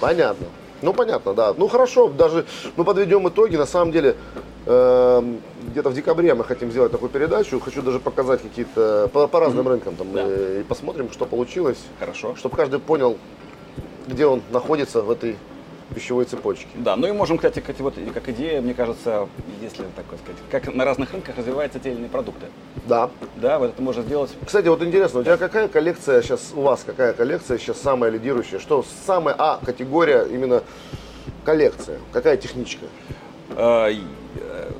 [0.00, 0.46] Понятно.
[0.82, 1.54] Ну, понятно, да.
[1.56, 2.44] Ну, хорошо, даже
[2.76, 3.56] мы подведем итоги.
[3.56, 4.16] На самом деле,
[4.66, 7.60] где-то в декабре мы хотим сделать такую передачу.
[7.60, 10.22] Хочу даже показать какие-то по, по разным рынкам там, Да.
[10.24, 11.78] э, и посмотрим, что получилось.
[12.00, 12.34] Хорошо.
[12.34, 13.16] Чтобы каждый понял,
[14.08, 15.36] где он находится в этой
[15.94, 16.66] пищевой цепочки.
[16.74, 19.28] Да, ну и можем, кстати, кстати, вот как идея, мне кажется,
[19.62, 22.46] если так сказать, как на разных рынках развиваются те или иные продукты.
[22.86, 23.08] Да.
[23.36, 24.32] Да, вот это можно сделать.
[24.44, 28.58] Кстати, вот интересно, у тебя какая коллекция сейчас, у вас какая коллекция сейчас самая лидирующая?
[28.58, 30.64] Что самая, а, категория именно
[31.44, 32.00] коллекция?
[32.12, 32.86] Какая техничка?
[34.40, 34.72] А,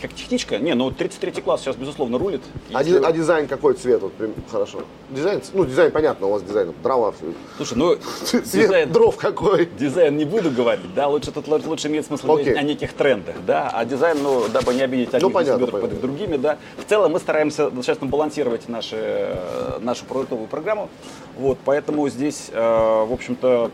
[0.00, 0.58] как техничка?
[0.58, 2.40] Не, ну 33 класс сейчас, безусловно, рулит.
[2.72, 4.00] А, ди- а дизайн какой цвет?
[4.00, 4.82] Вот, прям хорошо.
[5.10, 7.12] Дизайн, ну, дизайн понятно, у вас дизайн, дрова.
[7.56, 9.66] Слушай, ну Цвет дизайн, дров какой?
[9.66, 12.44] дизайн не буду говорить, да, лучше тут лучше имеет смысл Окей.
[12.44, 15.80] говорить о неких трендах, да, а дизайн, ну, дабы не обидеть одних Ну, понятно, дистрибьюторов
[15.80, 16.08] под понятно.
[16.08, 16.58] другими, да.
[16.76, 20.88] В целом мы стараемся достаточно балансировать наши, э, нашу продуктовую программу,
[21.36, 22.56] вот, поэтому здесь, э,
[23.04, 23.72] в общем-то,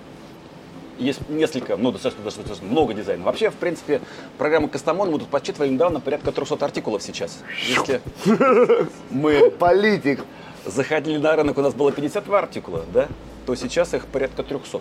[0.99, 3.27] есть несколько, ну, достаточно, достаточно много дизайнов.
[3.27, 4.01] Вообще, в принципе,
[4.39, 7.43] программа Кастамон мы тут подсчитывали недавно порядка 300 артикулов сейчас.
[7.67, 8.01] Если
[9.11, 10.25] мы Политик.
[10.67, 13.09] заходили на рынок, у нас было 52 артикула, да,
[13.47, 14.81] то сейчас их порядка 300.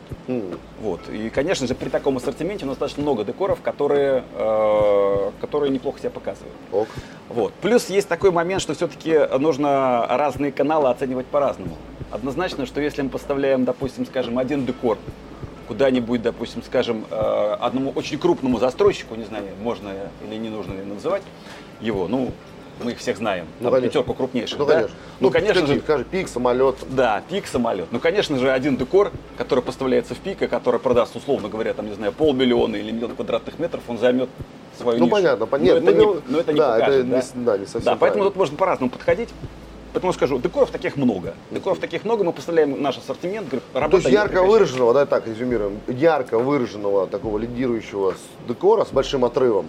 [0.79, 1.01] Вот.
[1.09, 5.99] И, конечно же, при таком ассортименте у нас достаточно много декоров, которые, э, которые неплохо
[5.99, 6.55] себя показывают.
[6.71, 6.87] Ок.
[7.29, 7.53] Вот.
[7.55, 11.77] Плюс есть такой момент, что все-таки нужно разные каналы оценивать по-разному.
[12.11, 14.97] Однозначно, что если мы поставляем, допустим, скажем, один декор
[15.67, 19.89] куда-нибудь, допустим, скажем, э, одному очень крупному застройщику, не знаю, можно
[20.27, 21.23] или не нужно ли называть
[21.81, 22.31] его, ну,
[22.83, 23.89] мы их всех знаем, Ну, там конечно.
[24.01, 24.73] пятерку крупнейших, Ну, да?
[24.73, 24.95] конечно.
[25.19, 26.75] Ну, конечно какие, же, Скажи, пик, самолет.
[26.89, 27.87] да, пик самолет.
[27.91, 31.87] Ну, конечно же, один декор, который поставляется в пик, и который продаст, условно говоря, там,
[31.87, 34.29] не знаю, полмиллиона или миллион квадратных метров, он займет
[34.77, 35.15] свою Ну, нишу.
[35.15, 37.11] понятно, пон- Но нет, это, мы не, говорим- но это не да, это покажет, не
[37.11, 37.21] да?
[37.21, 39.29] с- да, не совсем Да, поэтому тут можно по-разному подходить.
[39.93, 41.35] Поэтому скажу, декоров таких много.
[41.51, 43.47] Декоров таких много, мы поставляем наш ассортимент.
[43.49, 48.15] говорю, То есть ярко выраженного, да, так резюмируем, ярко выраженного такого лидирующего
[48.47, 49.67] декора с большим отрывом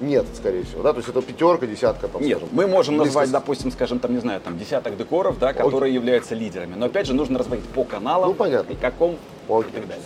[0.00, 2.48] нет, скорее всего, да, то есть это пятерка, десятка, там, Нет, скажем.
[2.54, 6.74] мы можем назвать, допустим, скажем, там, не знаю, там десяток декоров, да, которые являются лидерами.
[6.74, 8.72] Но опять же нужно разводить по каналам, Ну, понятно.
[8.72, 9.16] и каком
[9.48, 9.70] Окей.
[9.70, 10.04] и так далее.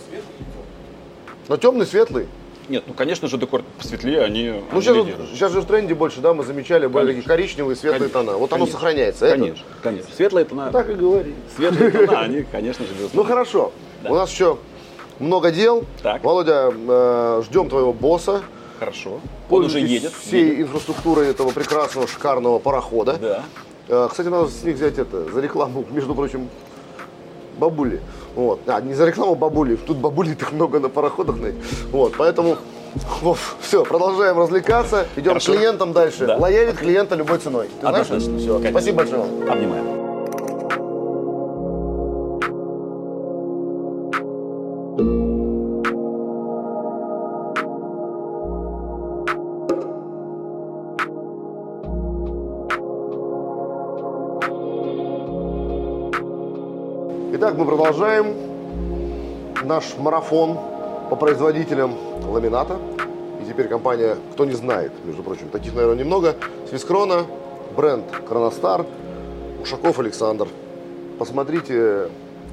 [1.47, 2.27] Но темный, светлый.
[2.69, 6.21] Нет, ну конечно же декор посветлее, они, Ну, сейчас, вот- сейчас же в тренде больше,
[6.21, 7.07] да, мы замечали, Конечно.
[7.07, 8.19] такие коричневые, светлые Конечно.
[8.25, 8.37] тона.
[8.37, 8.79] Вот оно Конечно.
[8.79, 9.25] сохраняется.
[9.25, 10.09] это- Конечно, конечно.
[10.15, 11.33] Светлые тона, Так и говори.
[11.55, 13.71] светлые тона, они, конечно же, Ну хорошо,
[14.07, 14.59] у нас еще
[15.17, 15.83] много дел.
[16.03, 16.23] Так.
[16.23, 18.43] Володя, э, ждем твоего босса.
[18.77, 19.19] Хорошо.
[19.49, 20.13] Он уже едет.
[20.13, 20.59] всей едет.
[20.67, 23.17] инфраструктурой этого прекрасного, шикарного парохода.
[23.19, 23.43] Да.
[23.87, 26.47] Э, Кстати, надо с них взять это, за рекламу, между прочим,
[27.57, 27.99] бабули.
[28.39, 28.61] Вот.
[28.67, 29.75] А, не за рекламу бабули.
[29.75, 31.35] Тут бабулей так много на пароходах.
[31.91, 32.55] Вот, поэтому
[33.59, 35.07] все, продолжаем развлекаться.
[35.17, 35.51] Идем Хорошо.
[35.51, 36.25] к клиентам дальше.
[36.25, 36.37] Да.
[36.37, 37.67] Лоялить клиента любой ценой.
[37.81, 38.07] Ты знаешь?
[38.07, 38.39] Однозначно.
[38.39, 38.53] Все.
[38.53, 38.71] Конечно.
[38.71, 39.23] Спасибо большое.
[39.51, 39.98] Обнимаем.
[57.89, 58.35] Продолжаем
[59.63, 60.59] наш марафон
[61.09, 61.95] по производителям
[62.27, 62.77] ламината.
[63.41, 66.35] И теперь компания, кто не знает, между прочим, таких, наверное, немного,
[66.69, 67.25] Свискрона,
[67.75, 68.85] бренд Кроностар,
[69.63, 70.47] Ушаков Александр.
[71.17, 72.09] Посмотрите,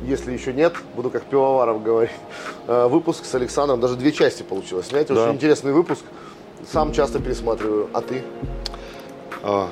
[0.07, 2.13] если еще нет, буду как пивоваров говорить,
[2.67, 4.89] э, выпуск с Александром, даже две части получилось.
[4.89, 5.25] Знаете, Да.
[5.25, 6.03] очень интересный выпуск.
[6.73, 7.91] Сам часто пересматриваю.
[7.93, 8.23] А ты?
[9.43, 9.69] А,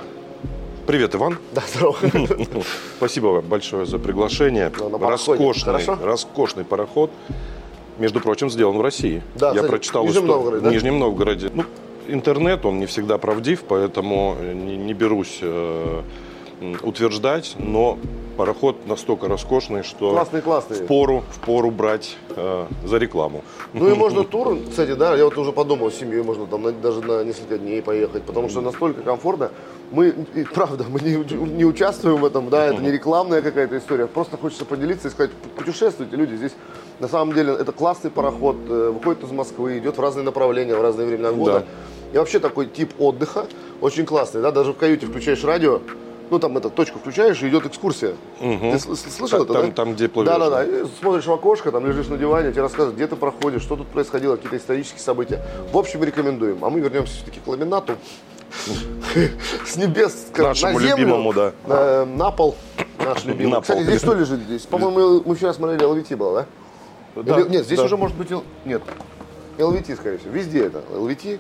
[0.87, 1.39] Привет, Иван.
[1.53, 1.97] Да, здорово.
[2.99, 4.71] Спасибо большое за приглашение.
[4.79, 5.99] Ну, роскошный, Хорошо?
[6.03, 7.11] роскошный пароход.
[7.99, 9.23] Между прочим, сделан в России.
[9.35, 10.69] Да, Я кстати, прочитал в Нижнем Новгороде, да?
[10.69, 11.51] В Нижнем Новгороде.
[11.55, 11.65] Ну,
[12.07, 16.03] интернет, он не всегда правдив, поэтому не, не берусь э,
[16.83, 17.99] утверждать, но
[18.37, 20.77] пароход настолько роскошный, что Классный, классный.
[20.79, 23.45] впору, впору брать э, за рекламу.
[23.73, 26.73] Ну и можно тур, кстати, да, я вот уже подумал, с семьей можно там на-
[26.73, 29.51] даже на несколько дней поехать, потому что настолько комфортно.
[29.93, 31.15] Мы, и правда, мы не,
[31.57, 35.31] не участвуем в этом, да, это не рекламная какая-то история, просто хочется поделиться и сказать,
[35.57, 36.53] путешествуйте, люди, здесь
[36.99, 40.83] на самом деле это классный пароход, э, выходит из Москвы, идет в разные направления, в
[40.83, 41.61] разные времена года.
[41.61, 41.65] Да.
[42.15, 43.47] И вообще такой тип отдыха
[43.81, 45.81] очень классный, да, даже в каюте включаешь радио,
[46.31, 48.15] ну там это точку включаешь и идет экскурсия.
[48.39, 49.73] Ты сл- сл- слышал это, там- да?
[49.73, 50.65] там, где плывешь, Да, да, да.
[50.65, 53.87] И смотришь в окошко, там лежишь на диване, тебе рассказывают, где ты проходишь, что тут
[53.89, 55.43] происходило, какие-то исторические события.
[55.73, 56.65] В общем, рекомендуем.
[56.65, 57.95] А мы вернемся все-таки к ламинату.
[59.67, 61.53] С небес нашему на землю, любимому, да.
[61.67, 62.57] на, на пол
[63.05, 63.53] наш любимый.
[63.53, 63.87] На Кстати, пол.
[63.87, 64.63] здесь что лежит здесь?
[64.63, 66.47] По-моему, мы вчера смотрели LVT было,
[67.15, 67.23] да?
[67.23, 67.85] Да, Или- нет, здесь да.
[67.85, 68.29] уже может быть...
[68.65, 68.83] Нет.
[69.59, 70.33] LVT, скорее всего.
[70.33, 70.83] Везде это.
[70.93, 71.39] LVT.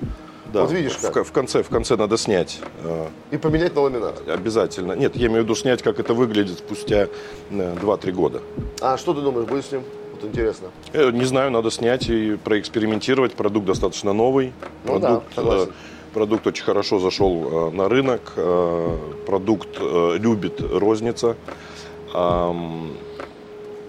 [0.53, 1.13] Да, Вот видишь в, как.
[1.15, 4.29] ко- в конце, в конце надо снять э, И поменять на ламинат.
[4.29, 4.93] обязательно.
[4.93, 7.09] Нет, я имею в виду снять, как это выглядит спустя
[7.51, 8.43] э, 2-3 года.
[8.81, 9.83] А что ты думаешь, будет с ним?
[10.13, 10.69] Вот интересно.
[10.93, 13.33] Э, Не знаю, надо снять и проэкспериментировать.
[13.33, 14.53] Продукт достаточно новый.
[14.85, 15.69] Ну да, продукт, согласен.
[15.71, 18.33] э, продукт очень хорошо зашел э, на рынок.
[18.37, 21.37] э, Продукт э, любит розница.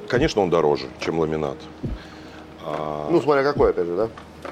[0.07, 1.57] Конечно, он дороже, чем ламинат.
[2.65, 4.09] А, Ну, смотря какой, опять же, да?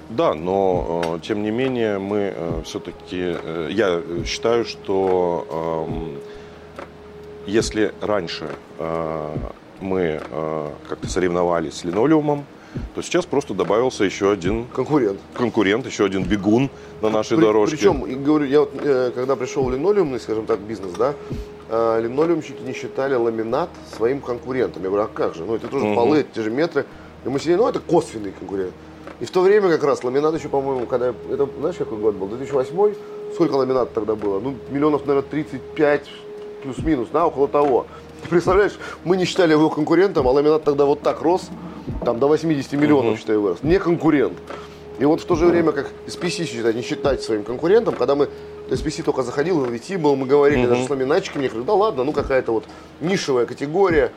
[0.09, 2.33] Да, но э, тем не менее мы
[2.65, 3.35] все-таки,
[3.69, 6.17] я считаю, что эм,
[7.47, 8.49] если раньше
[8.79, 9.29] э,
[9.81, 12.45] мы э, как-то соревновались с линолеумом,
[12.95, 15.19] то сейчас просто добавился еще один Конкурент.
[15.35, 16.69] конкурент, еще один бегун
[17.01, 17.77] на нашей При- дорожке.
[17.77, 21.13] Причем, говорю, я вот, э, когда пришел в линолеумный, скажем так, бизнес, да,
[21.69, 24.81] э, линолеумщики не считали ламинат своим конкурентом.
[24.83, 25.43] Я говорю, а как же?
[25.45, 25.95] Ну, это тоже Мгм.
[25.95, 26.85] полы, это те же метры.
[27.25, 28.73] И мы сидели, ну, это косвенный конкурент.
[29.19, 32.27] И в то время как раз ламинат еще, по-моему, когда, это, знаешь, какой год был?
[32.27, 32.95] 2008
[33.33, 34.39] Сколько ламинат тогда было?
[34.39, 36.07] Ну, миллионов, наверное, 35
[36.61, 37.87] плюс-минус, да, около того.
[38.21, 41.49] Ты представляешь, мы не считали его конкурентом, а ламинат тогда вот так рос,
[42.05, 43.63] там до 80 миллионов, считай, вырос.
[43.63, 44.37] Не конкурент.
[44.99, 48.29] И вот в то же время, как SPC считать, не считать своим конкурентом, когда мы
[48.69, 52.11] SPC только заходил, LVT был, мы говорили даже с ламинатчиками, я говорю, да ладно, ну
[52.11, 52.65] какая-то вот
[53.01, 54.11] нишевая категория.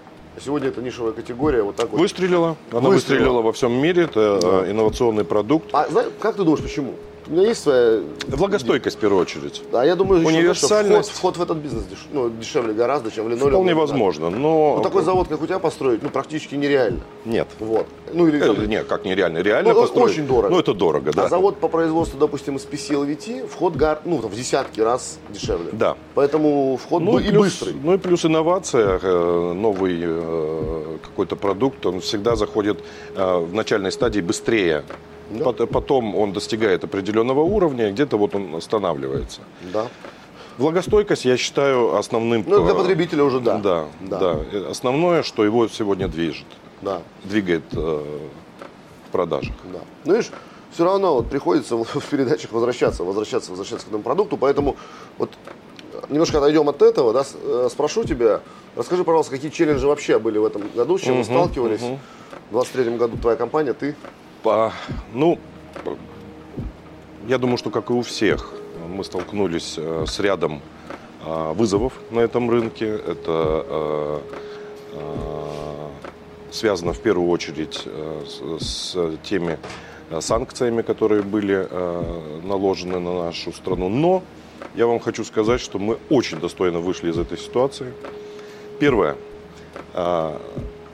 [0.45, 1.99] Сегодня это нишевая категория, вот так вот.
[2.01, 2.57] Выстрелила.
[2.71, 2.91] Она Выстрелила.
[2.93, 4.05] выстрелила во всем мире.
[4.05, 5.71] Это э, инновационный продукт.
[5.73, 6.95] А знаешь, как ты думаешь, почему?
[7.29, 8.01] У меня есть своя...
[8.29, 9.63] Влагостойкость в первую очередь.
[9.73, 11.11] А я думаю, Универсальность.
[11.11, 13.51] вход, вход в этот бизнес деш- ну, дешевле гораздо, чем в линолеум.
[13.51, 14.77] Вполне возможно, но...
[14.77, 17.01] Ну, такой завод, как у тебя построить, ну, практически нереально.
[17.25, 17.49] Нет.
[17.59, 17.87] Вот.
[18.13, 19.39] Ну, или Э, Нет, как нереально.
[19.39, 20.11] Реально Ну, построить.
[20.13, 20.51] очень дорого.
[20.55, 21.25] Ну, это дорого, да.
[21.25, 25.71] А завод по производству, допустим, из PCLVT, вход гар, ну, там, в десятки раз дешевле.
[25.73, 25.97] Да.
[26.15, 27.75] Поэтому вход Ну был и, плюс, быстрый.
[27.83, 32.79] ну и плюс инновация, э, новый э, какой-то продукт, он всегда заходит
[33.17, 34.85] э, в начальной стадии быстрее.
[35.31, 35.45] Да.
[35.45, 39.41] Пот- Потом он достигает определенного уровня, где-то вот он останавливается.
[39.73, 39.87] Да.
[40.59, 42.45] Влагостойкость, я считаю, основным...
[42.47, 43.59] Ну, для потребителя уже да.
[43.59, 44.19] Да, Да.
[44.53, 44.71] да.
[44.71, 46.47] Основное, что его сегодня движет,
[46.81, 47.03] Да.
[47.25, 47.77] двигает э,
[49.09, 49.55] в продажах.
[49.73, 49.81] Да.
[50.05, 50.31] Ну, видишь,
[50.73, 54.37] все равно вот приходится в передачах возвращаться, возвращаться, возвращаться к этому продукту.
[54.39, 54.77] Поэтому
[55.19, 55.31] вот
[55.93, 58.41] э, немножко отойдем от этого, да, э, спрошу тебя,
[58.77, 61.83] расскажи, пожалуйста, какие челленджи вообще были в этом году, с чем вы Мгм, сталкивались?
[61.83, 61.99] мгм.
[62.49, 63.95] В 23 году твоя компания, ты?
[64.47, 64.73] По-
[65.13, 65.41] ну,
[67.27, 68.55] я думаю, что как и у всех,
[68.89, 70.63] мы столкнулись э, с рядом
[71.25, 72.87] э, вызовов на этом рынке.
[72.87, 74.21] Это э,
[76.53, 77.89] связано в первую очередь
[78.61, 79.59] с, теми
[80.21, 81.69] санкциями, которые были
[82.47, 83.89] наложены на нашу страну.
[83.89, 84.23] Но
[84.77, 87.93] я вам хочу сказать, что мы очень достойно вышли из этой ситуации.
[88.79, 89.17] Первое.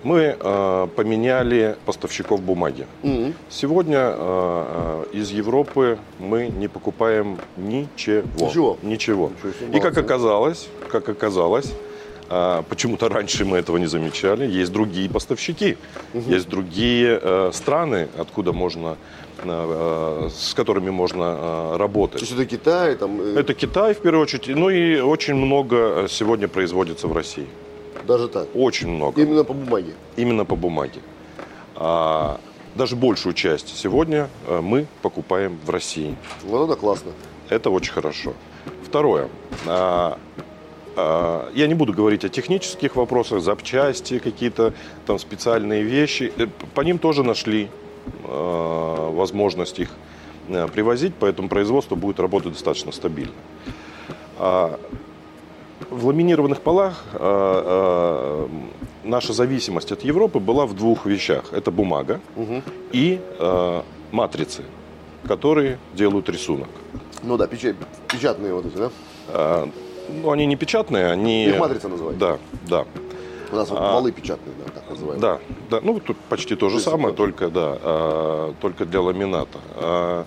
[0.05, 2.87] Мы э, поменяли поставщиков бумаги.
[3.03, 3.35] Мгм.
[3.49, 8.23] Сегодня э, э, из Европы мы не покупаем ничего.
[8.41, 8.79] Ничего?
[8.83, 9.31] Ничего.
[9.73, 11.73] И как оказалось, как оказалось,
[12.31, 15.77] э, почему-то раньше мы этого не замечали, есть другие поставщики,
[16.15, 18.97] есть другие э, страны, откуда можно,
[19.45, 22.21] э, э, с которыми можно э, То работать.
[22.23, 27.07] есть это Китай, там, Это Китай в первую очередь, ну и очень много сегодня производится
[27.07, 27.47] в России.
[28.07, 28.49] Даже так.
[28.55, 29.21] Очень много.
[29.21, 29.93] Именно по бумаге.
[30.17, 31.01] Именно по бумаге.
[31.77, 32.41] А,
[32.75, 36.17] даже большую часть сегодня э, мы покупаем в России.
[36.45, 37.13] Вот это классно.
[37.49, 38.33] Это очень хорошо.
[38.85, 39.29] Второе.
[39.67, 40.19] А,
[40.97, 44.73] а, я не буду говорить о технических вопросах, запчасти, какие-то
[45.07, 46.33] там специальные вещи.
[46.37, 47.69] Э, По ним тоже нашли
[48.25, 49.91] э, возможность их
[50.75, 53.33] привозить, поэтому производство будет работать достаточно стабильно.
[55.93, 58.49] А, в ламинированных полах э, э,
[59.05, 61.53] наша зависимость от Европы была в двух вещах.
[61.53, 62.63] Это бумага Мгм.
[62.93, 64.63] и э, матрицы,
[65.29, 66.69] которые делают рисунок.
[67.23, 67.77] Ну да, печа-
[68.11, 68.91] печатные вот эти, да?
[69.29, 69.67] Э,
[70.23, 71.47] ну, они не печатные, они...
[71.47, 72.19] Их матрица называют.
[72.19, 72.85] Да, да.
[73.53, 73.93] У нас вот А.
[73.95, 75.21] валы печатные, да, так называемые.
[75.21, 75.39] Да,
[75.71, 79.59] да, ну тут почти то же Принцип самое, только да, а, только для ламината.
[79.77, 80.25] А,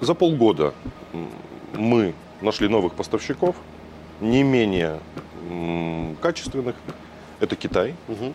[0.00, 0.74] за полгода
[1.74, 3.54] мы нашли новых поставщиков,
[4.22, 4.98] не менее
[6.20, 6.76] качественных.
[7.40, 7.94] Это Китай.
[8.08, 8.34] Мгм.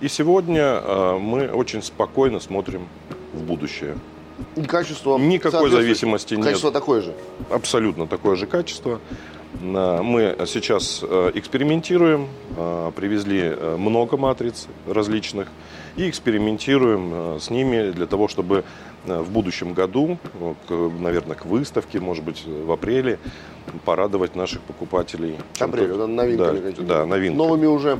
[0.00, 2.88] И сегодня а, мы очень спокойно смотрим
[3.32, 3.96] в будущее.
[4.56, 6.46] И качество Никакой зависимости нет.
[6.46, 7.14] Качество такое же.
[7.50, 9.00] абсолютно такое же качество.
[9.60, 15.48] Мы сейчас э, экспериментируем, э, привезли э, много матриц различных
[15.96, 18.62] и экспериментируем э, с ними для того, чтобы э,
[19.06, 23.18] в будущем году, э, к- наверное, к выставке, может быть, в апреле,
[23.84, 25.36] порадовать наших покупателей.
[25.58, 27.38] Апрель, да, новинками Да, да, новинками.
[27.38, 27.98] Новыми уже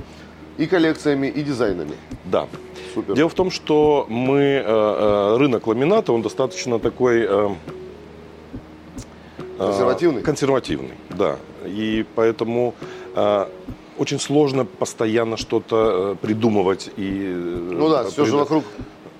[0.59, 1.93] и коллекциями, и дизайнами.
[2.25, 2.47] Да.
[2.95, 3.15] Супер.
[3.15, 7.49] Дело в том, что мы э, э, рынок ламината, он достаточно такой э,
[9.59, 10.23] э, Консервативный?
[10.23, 11.37] консервативный, да.
[11.65, 12.75] И поэтому
[13.15, 13.47] э,
[13.99, 17.33] очень сложно постоянно что-то э, придумывать и.
[17.33, 18.63] э, Ну да, все же прида-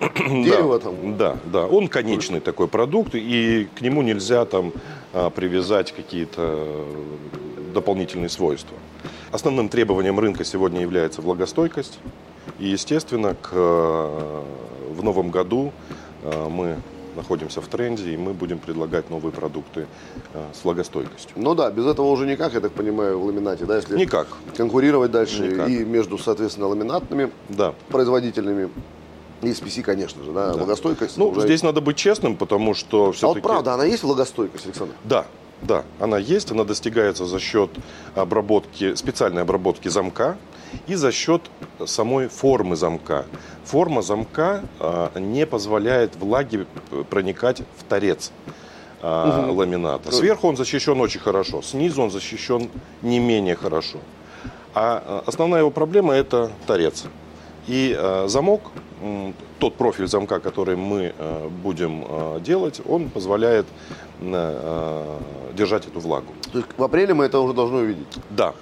[0.45, 1.17] дерева там.
[1.17, 4.73] Да, да, он конечный такой продукт, и к нему нельзя там
[5.13, 8.77] а, привязать какие-то э, дополнительные свойства.
[9.33, 11.99] Основным требованием рынка сегодня является влагостойкость,
[12.59, 14.43] и, естественно, к э,
[14.91, 15.73] в новом году
[16.23, 16.77] э, мы
[17.17, 19.87] находимся в тренде, и мы будем предлагать новые продукты
[20.33, 21.33] э, с влагостойкостью.
[21.37, 24.29] Ну да, без этого уже никак, я так понимаю, в ламинате, да, если Никак.
[24.57, 25.69] конкурировать дальше Никак.
[25.69, 27.75] и между, соответственно, ламинатными Да.
[27.89, 28.71] производителями
[29.43, 31.17] и SPC, конечно же, да, влагостойкость.
[31.17, 34.95] Ну, уже- здесь надо быть честным, потому что А вот правда, она есть влагостойкость, Александр?
[35.05, 35.27] Да,
[35.63, 37.71] да, она есть, она достигается за счет
[38.15, 40.37] обработки, специальной обработки замка
[40.87, 41.43] и за счет
[41.85, 43.27] самой формы замка.
[43.65, 46.67] Форма замка а, не позволяет влаге
[47.11, 48.33] проникать в торец
[49.03, 50.13] а, ламината.
[50.13, 52.71] Сверху он защищен очень хорошо, снизу он защищен
[53.03, 53.99] не менее хорошо.
[54.75, 57.05] А а, основная его проблема это торец.
[57.67, 58.61] И э, замок,
[59.59, 63.67] тот профиль замка, который мы э, будем э, делать, он позволяет
[65.55, 66.35] держать эту влагу.
[66.53, 68.19] То есть в апреле мы это уже должны увидеть.
[68.29, 68.53] Да.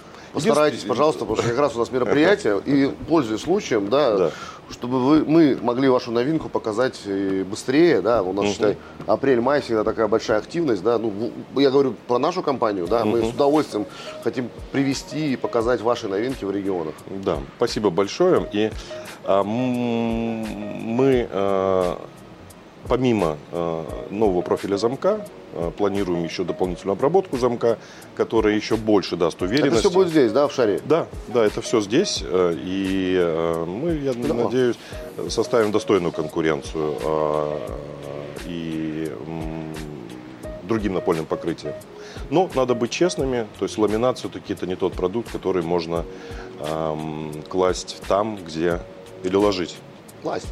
[0.47, 4.30] Постарайтесь, пожалуйста, потому что как раз у нас мероприятие, и пользуясь случаем, да, Да.
[4.70, 8.76] чтобы вы, мы могли вашу новинку показать э, быстрее, да, у нас, считай,
[9.07, 13.34] апрель-май всегда такая большая активность, да, ну, я говорю про нашу компанию, да, мы с
[13.34, 13.86] удовольствием
[14.22, 16.95] хотим привести и показать ваши новинки в регионах.
[17.24, 18.49] Да, спасибо большое.
[18.53, 18.70] И
[19.24, 22.01] а, мы а,
[22.89, 25.20] помимо а, нового профиля замка
[25.76, 27.78] планируем еще дополнительную обработку замка,
[28.16, 29.78] которая еще больше даст уверенности.
[29.78, 30.80] Это все будет здесь, да, в шаре?
[30.84, 32.22] Да, да, это все здесь.
[32.26, 34.34] э, И э, мы, я Да.
[34.34, 34.76] надеюсь,
[35.28, 37.59] составим достойную конкуренцию э,
[38.46, 39.12] и
[40.64, 41.72] другим напольным покрытием.
[42.30, 46.05] Но надо быть честными, то есть ламинат все-таки это не тот продукт, который можно
[46.61, 48.80] эм, класть там, где
[49.24, 49.76] или ложить.
[50.22, 50.46] Класть.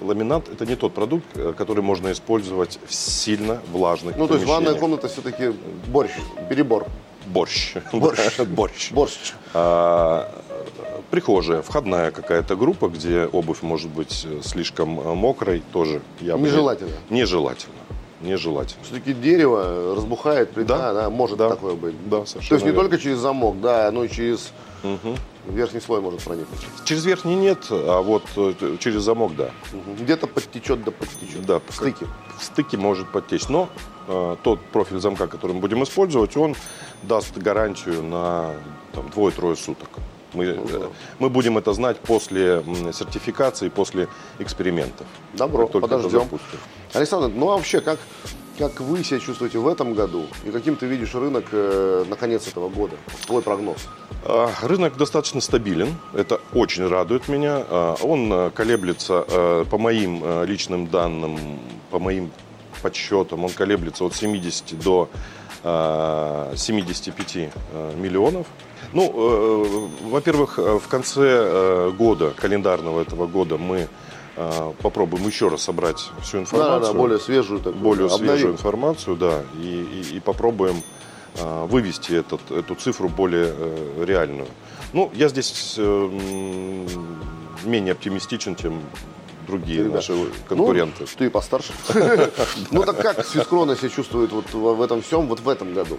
[0.00, 4.46] Ламинат это не тот продукт, э, который можно использовать в сильно влажных Ну, то есть
[4.46, 5.52] ванная комната все-таки
[5.88, 6.12] борщ,
[6.48, 6.86] перебор.
[7.26, 7.74] Борщ.
[7.92, 8.38] Борщ.
[8.46, 8.90] Борщ.
[8.92, 9.34] Борщ.
[9.54, 10.32] А,
[11.10, 16.42] прихожая, входная какая-то группа, где обувь может быть э, слишком э, мокрой, тоже я бы
[16.42, 16.92] не- Нежелательно.
[17.10, 17.74] Нежелательно.
[18.22, 18.82] Нежелательно.
[18.84, 20.92] Все-таки дерево разбухает, Да.
[20.92, 21.50] да, может Да.
[21.50, 21.94] такое быть.
[22.08, 24.52] Да, То совершенно есть не только через замок, да, но и через.
[25.46, 26.60] Верхний слой может проникнуть.
[26.84, 29.50] Через верхний нет, а вот э, через замок да.
[29.98, 31.44] Где-то подтечет, да подтечет.
[31.46, 32.06] Да, В стыке.
[32.38, 33.48] В стыке может подтечь.
[33.48, 33.68] Но
[34.08, 36.54] э, тот профиль замка, который мы будем использовать, он
[37.02, 38.54] даст гарантию на
[38.92, 39.88] там, двое-трое суток.
[40.32, 40.88] Мы, э,
[41.18, 42.62] мы будем это знать после
[42.92, 45.06] сертификации, после экспериментов.
[45.34, 46.28] Добро, подождем.
[46.92, 47.98] Александр, ну а вообще, как,
[48.60, 50.26] как вы себя чувствуете в этом году?
[50.44, 52.94] И каким ты видишь рынок э, на конец этого года?
[53.26, 53.88] Твой прогноз.
[54.22, 57.64] А, Рынок достаточно стабилен, это очень радует меня.
[57.68, 61.38] А, Он э, колеблется, э, по моим личным данным,
[61.90, 62.30] по моим
[62.82, 65.08] подсчетам, он колеблется от 70 до
[65.64, 67.50] э, 75 э,
[67.96, 68.46] миллионов.
[68.92, 73.88] Ну, во-первых, в конце года, календарного этого года, мы
[74.82, 77.82] попробуем еще раз собрать всю Да, информацию да, более свежую такую.
[77.82, 78.34] более да, обновим.
[78.34, 80.82] свежую информацию, да, и, и- и попробуем
[81.38, 84.48] а, вывести этот, эту цифру более э, реальную.
[84.92, 86.08] Ну, я здесь э,
[87.64, 88.80] менее оптимистичен, чем
[89.50, 90.14] другие Ребят, наши
[90.48, 91.00] конкуренты.
[91.00, 91.72] Ну, ты и постарше.
[92.70, 95.98] Ну так как Свискрона себя чувствует вот в этом всем, вот в этом году?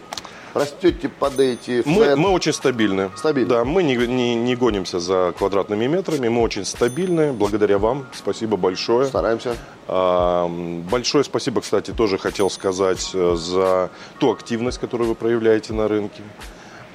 [0.53, 3.09] Растете, падаете, мы, мы очень стабильны.
[3.15, 3.49] Стабильны.
[3.49, 7.31] Да, мы не, не- не гонимся за квадратными метрами, мы очень стабильны.
[7.31, 8.05] Благодаря вам.
[8.13, 9.05] Спасибо большое.
[9.07, 9.55] стараемся.
[9.87, 10.47] А,
[10.91, 13.89] Большое спасибо, кстати, тоже хотел сказать э, за
[14.19, 16.21] ту активность, которую вы проявляете на рынке.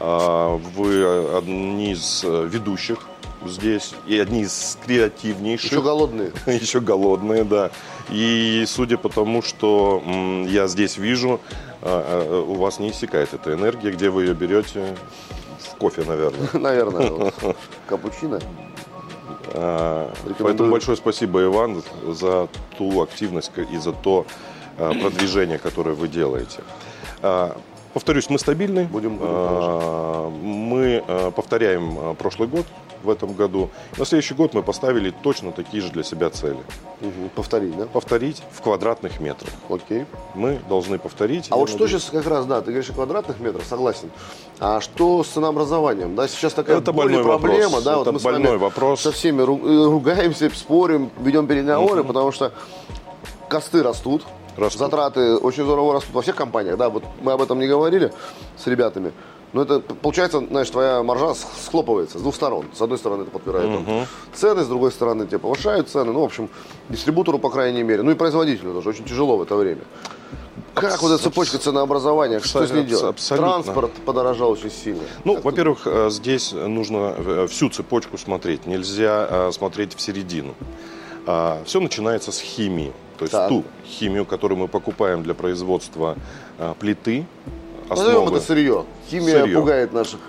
[0.00, 2.98] А, Вы одни из э, ведущих
[3.48, 5.70] здесь и одни из креативнейших.
[5.72, 6.32] Еще голодные.
[6.46, 7.70] Еще голодные, да.
[8.10, 10.02] И судя по тому, что
[10.48, 11.40] я здесь вижу,
[11.82, 13.90] а, а, у вас не иссякает эта энергия.
[13.90, 14.96] Где вы ее берете?
[15.58, 16.48] В кофе, наверное.
[16.52, 17.32] Наверное.
[17.86, 18.40] Капучино.
[19.54, 20.12] А.
[20.38, 24.26] Поэтому большое спасибо, Иван, за ту активность и за то
[24.76, 26.60] продвижение, которое вы делаете.
[27.94, 28.84] Повторюсь, мы стабильны.
[28.84, 31.02] Будем- будем Мы
[31.34, 32.66] повторяем прошлый год
[33.06, 33.70] в этом году.
[33.96, 36.58] На следующий год мы поставили точно такие же для себя цели.
[37.00, 37.30] Мгм.
[37.34, 37.86] Повторить, да?
[37.86, 39.50] Повторить в квадратных метрах.
[39.70, 40.04] Окей.
[40.34, 41.46] Мы должны повторить.
[41.50, 44.10] А вот что надеюсь- сейчас как раз, да, ты говоришь о квадратных метрах, согласен.
[44.60, 46.14] А что с ценообразованием?
[46.14, 47.84] Да, сейчас такая Это более больной проблема, вопрос.
[47.84, 49.00] да, вот Это мы с вами больной вопрос.
[49.00, 52.52] со всеми э, ругаемся, спорим, ведем переговоры, потому что
[53.48, 54.24] косты растут,
[54.56, 54.80] Растут.
[54.80, 58.12] затраты очень здорово растут во всех компаниях, да, вот мы об этом не говорили
[58.56, 59.12] с ребятами.
[59.56, 62.66] Но это получается, знаешь, твоя маржа схлопывается с двух сторон.
[62.74, 66.12] С одной стороны, это подпирает там цены, с другой стороны, тебе повышают цены.
[66.12, 66.50] Ну, в общем,
[66.90, 69.80] дистрибутору, по крайней мере, ну и производителю тоже очень тяжело в это время.
[70.74, 73.04] Как вот эта цепочка ценообразования, что с ней делать?
[73.04, 73.48] Абсолютно.
[73.50, 75.00] Транспорт подорожал очень сильно.
[75.24, 78.66] Ну, Как во-первых, э, здесь нужно э, всю цепочку смотреть.
[78.66, 80.54] Нельзя э, смотреть в середину.
[81.64, 82.92] Все начинается с химии.
[83.18, 83.48] То есть Так.
[83.48, 86.14] ту химию, которую мы покупаем для производства
[86.78, 87.26] плиты,
[87.88, 87.98] тут?
[87.98, 88.36] Назовем основы.
[88.36, 88.84] это сырье.
[89.10, 89.58] Химия Сырье.
[89.58, 90.20] пугает наших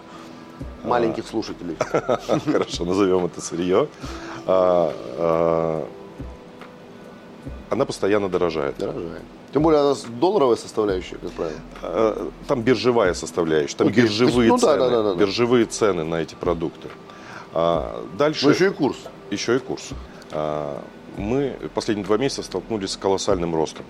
[0.83, 1.75] маленьких слушателей.
[2.51, 3.87] Хорошо, назовем это сырье.
[4.45, 5.87] А, а,
[7.69, 8.77] Она постоянно дорожает.
[8.77, 9.21] Дорожает.
[9.53, 12.31] Тем более она долларовая составляющая, как правило.
[12.47, 14.03] Там биржевая составляющая, там Окей.
[14.03, 15.19] биржевые Ну цены, да, да, да, да.
[15.19, 16.89] биржевые цены на эти продукты.
[17.53, 18.97] А Дальше Но еще и курс.
[19.31, 19.89] еще и курс.
[20.31, 20.81] А,
[21.17, 23.85] Мы последние два месяца столкнулись с колоссальным ростом.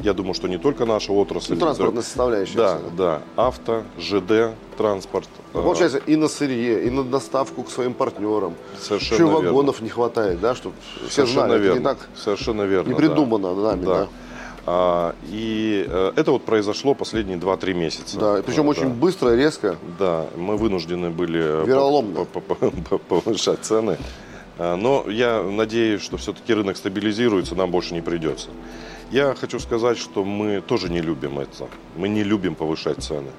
[0.00, 1.54] Я думаю, что не только наша отрасль.
[1.54, 2.56] Ну, транспортная составляющая.
[2.56, 3.22] Да, всегда.
[3.36, 3.42] да.
[3.46, 5.28] Авто, ЖД, транспорт.
[5.54, 8.54] Ну, э, Получается, и на сырье, и на доставку к своим партнерам.
[8.78, 9.48] Совершенно Еще верно.
[9.48, 10.74] вагонов не хватает, да, чтобы
[11.08, 11.54] все Совершенно знали.
[11.54, 11.78] Это верно.
[11.78, 12.88] не так Совершенно верно.
[12.88, 12.98] не да.
[12.98, 13.94] придумано нами, да.
[14.00, 14.08] Да.
[14.68, 18.18] А, и э, это вот произошло последние 2-3 месяца.
[18.18, 18.94] Да, причем А, очень да.
[18.94, 19.76] быстро, резко.
[19.98, 22.24] Да, мы вынуждены были Вероломно.
[22.24, 23.96] по- по- по- по- повышать цены.
[24.58, 28.48] А, Но я надеюсь, что все-таки рынок стабилизируется, нам больше не придется.
[29.10, 31.68] Я хочу сказать, что мы тоже не любим это.
[31.96, 33.30] Мы не любим повышать цены.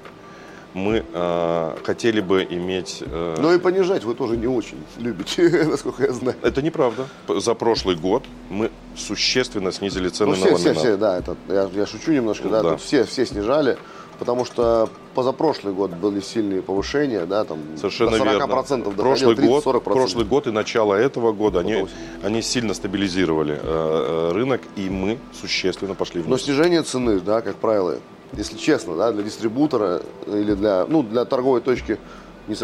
[0.74, 3.02] Мы э, хотели бы иметь...
[3.04, 6.36] э, Но и понижать вы тоже не очень любите, насколько я знаю.
[6.42, 7.06] Это неправда.
[7.26, 10.78] За прошлый год мы существенно снизили цены Ну, на все, все, ламинат.
[10.78, 12.70] все, да, это, я, я шучу немножко, да, Да.
[12.72, 13.78] тут все, все снижали,
[14.18, 18.46] потому что позапрошлый год были сильные повышения, да, там Совершенно до 40% верно.
[18.46, 19.72] доходило, Прошлый 30-40%.
[19.72, 21.86] год, прошлый год и начало этого года они,
[22.22, 26.42] они сильно стабилизировали э, э, рынок, и мы существенно пошли Но вниз.
[26.42, 27.96] снижение цены, да, как правило,
[28.32, 31.98] если честно, да, для дистрибутора или для, ну, для торговой точки
[32.46, 32.56] не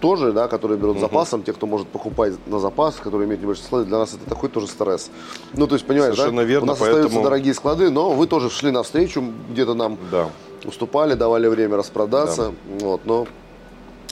[0.00, 3.86] тоже, да, которые берут запасом, те, кто может покупать на запас, которые имеют небольшие склады,
[3.86, 5.10] для нас это такой тоже стресс.
[5.54, 8.26] Ну, то есть, понимаешь, да, Совершенно верно, у нас остаются поэтому- дорогие склады, но вы
[8.26, 10.28] тоже шли навстречу, где-то нам Да.
[10.64, 13.26] Уступали, давали время распродаться, вот, но,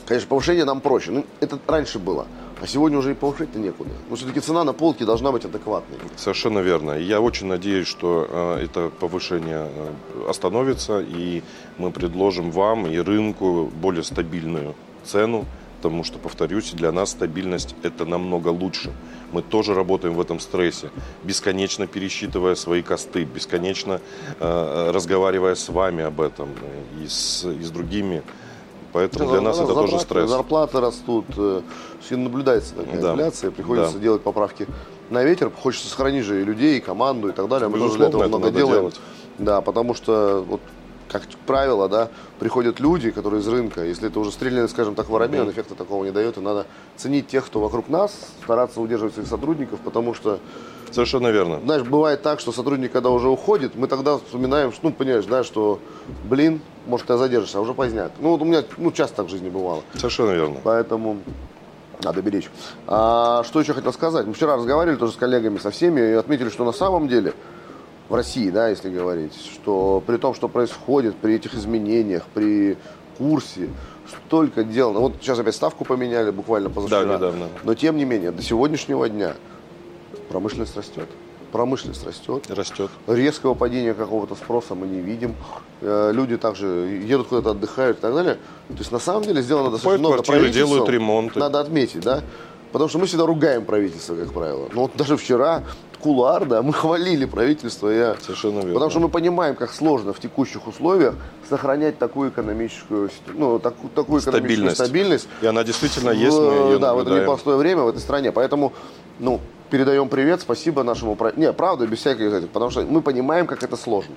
[0.06, 1.10] конечно, повышение нам проще.
[1.10, 2.26] Ну, это раньше было,
[2.60, 3.90] а сегодня уже и повышать-то некуда.
[4.10, 5.98] Но все-таки цена на полке должна быть адекватной.
[6.16, 6.92] Совершенно верно.
[6.92, 11.42] Я очень надеюсь, что э, это повышение э, остановится, и
[11.78, 14.74] мы предложим вам и рынку более стабильную
[15.04, 15.44] цену,
[15.80, 18.90] потому что, повторюсь, для нас стабильность это намного лучше.
[19.32, 20.90] Мы тоже работаем в этом стрессе,
[21.22, 24.00] бесконечно пересчитывая свои косты, бесконечно
[24.40, 28.22] э, разговаривая с вами об этом э, и с, и с другими.
[28.92, 30.30] Поэтому для нас это Зарплаты- тоже стресс.
[30.30, 31.60] Зарплаты растут, э,
[32.00, 33.12] все наблюдается такая Да.
[33.12, 33.98] инфляция, приходится Да.
[34.00, 34.66] делать поправки
[35.10, 35.50] на ветер.
[35.62, 37.68] Хочется сохранить же и людей, и команду, и так далее.
[37.68, 38.80] Мы тоже для этого это много делаем.
[38.80, 39.00] делать.
[39.38, 40.60] Да, потому что вот
[41.10, 45.40] как правило, да, приходят люди, которые из рынка, если это уже стреляли, скажем так, воробей,
[45.40, 49.28] он эффекта такого не дает, и надо ценить тех, кто вокруг нас, стараться удерживать своих
[49.28, 50.38] сотрудников, потому что
[50.90, 51.60] Совершенно верно.
[51.60, 55.44] знаешь, бывает так, что сотрудник, когда уже уходит, мы тогда вспоминаем, что, ну, понимаешь, да,
[55.44, 55.80] что,
[56.24, 58.12] блин, может, ты задержишься, а уже поздняк.
[58.20, 59.82] Ну, вот у меня, ну, часто так в жизни бывало.
[59.94, 60.60] Совершенно верно.
[60.64, 61.18] Поэтому
[62.02, 62.48] надо беречь.
[62.86, 64.26] А, что еще хотел сказать?
[64.26, 67.34] Мы вчера разговаривали тоже с коллегами, со всеми, и отметили, что на самом деле
[68.08, 72.76] в России, да, если говорить, что при том, что происходит, при этих изменениях, при
[73.18, 73.68] курсе,
[74.26, 74.92] столько дел.
[74.92, 77.04] Ну, Вот сейчас опять ставку поменяли буквально позавчера.
[77.04, 77.48] Да, недавно.
[77.64, 79.34] Но тем не менее, до сегодняшнего дня
[80.30, 81.08] промышленность растет.
[81.52, 82.44] Промышленность растет.
[82.50, 82.90] Растет.
[83.06, 85.34] Резкого падения какого-то спроса мы не видим.
[85.80, 86.66] Э, Люди также
[87.06, 88.34] едут куда-то отдыхают и так далее.
[88.68, 90.68] То есть на самом деле сделано достаточно много квартиры, правительством.
[90.68, 91.40] делают ремонты.
[91.40, 92.22] Надо отметить, да?
[92.70, 94.68] Потому что мы всегда ругаем правительство, как правило.
[94.74, 95.64] Но вот даже вчера
[95.98, 97.88] кулуар, да, мы хвалили правительство.
[97.88, 98.16] Я...
[98.20, 98.74] Совершенно верно.
[98.74, 101.14] Потому что мы понимаем, как сложно в текущих условиях
[101.48, 104.76] сохранять такую экономическую, ну, такую, такую экономическую Стабильность.
[104.76, 107.22] стабильность И она действительно в, есть, мы ее да, в это наблюдаем.
[107.22, 108.32] непростое время в этой стране.
[108.32, 108.72] Поэтому,
[109.18, 109.40] ну,
[109.70, 111.16] передаем привет, спасибо нашему...
[111.36, 114.14] Не, правда, без всяких этих, потому что мы понимаем, как это сложно.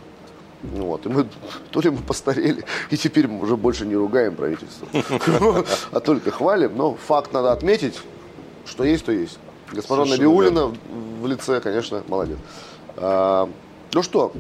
[0.64, 1.26] Ну Вот, и мы,
[1.72, 4.88] то ли мы постарели, и теперь мы уже больше не ругаем правительство,
[5.92, 6.78] а только хвалим.
[6.78, 8.00] Но факт надо отметить,
[8.66, 9.40] что есть, то есть.
[9.72, 10.74] Госпожа Совершенно Набиулина
[11.22, 12.38] в лице, конечно, молодец.
[12.98, 13.50] А,
[13.94, 14.34] Ну что,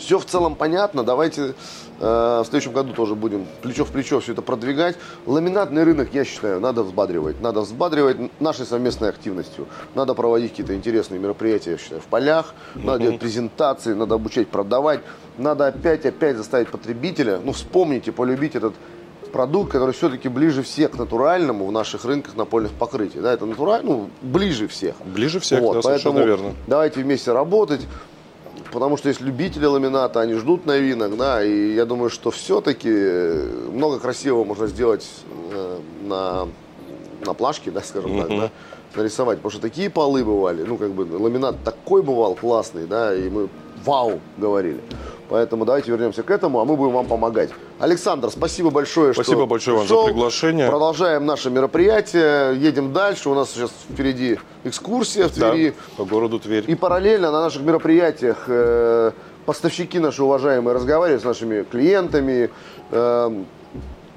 [0.00, 1.04] все в целом понятно.
[1.04, 1.54] Давайте
[2.00, 4.96] э, в следующем году тоже будем плечо в плечо все это продвигать.
[5.26, 7.40] Ламинатный рынок, я считаю, надо взбадривать.
[7.40, 9.66] Надо взбадривать нашей совместной активностью.
[9.94, 12.54] Надо проводить какие-то интересные мероприятия, я считаю, в полях.
[12.74, 15.00] Надо делать презентации, надо обучать продавать.
[15.36, 18.74] Надо опять-опять заставить потребителя, ну, вспомнить и полюбить этот
[19.30, 23.20] продукт, который все-таки ближе всех к натуральному в наших рынках напольных покрытий.
[23.20, 24.94] Да, это натурально, ну, ближе всех.
[25.04, 26.54] Ближе всех, Вот, да, совершенно поэтому верно.
[26.66, 27.86] Давайте вместе работать,
[28.72, 32.90] потому что есть любители ламината, они ждут новинок, да, и я думаю, что все-таки
[33.72, 35.06] много красивого можно сделать
[35.52, 36.48] э, на,
[37.24, 38.50] на плашке, да, скажем так, да,
[38.94, 43.28] нарисовать, потому что такие полы бывали, ну, как бы ламинат такой бывал классный, да, и
[43.28, 43.48] мы
[43.84, 44.80] вау говорили.
[45.30, 47.50] Поэтому давайте вернемся к этому, а мы будем вам помогать.
[47.78, 50.06] Александр, спасибо большое, Спасибо что большое вам за пришел.
[50.06, 50.68] приглашение.
[50.68, 53.28] Продолжаем наше мероприятие, едем дальше.
[53.30, 55.74] У нас сейчас впереди экскурсия в Да, Твери.
[55.96, 56.64] по городу Тверь.
[56.66, 59.12] И параллельно на наших мероприятиях э,
[59.46, 62.50] поставщики наши уважаемые разговаривают с нашими клиентами.
[62.90, 63.30] Э,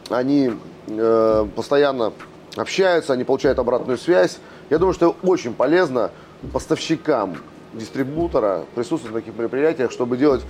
[0.10, 0.52] они
[0.88, 2.12] э, постоянно
[2.56, 4.40] общаются, они получают обратную связь.
[4.72, 6.10] Я думаю, что очень полезно
[6.52, 7.38] поставщикам
[7.74, 10.42] дистрибутора присутствовать на таких мероприятиях, чтобы делать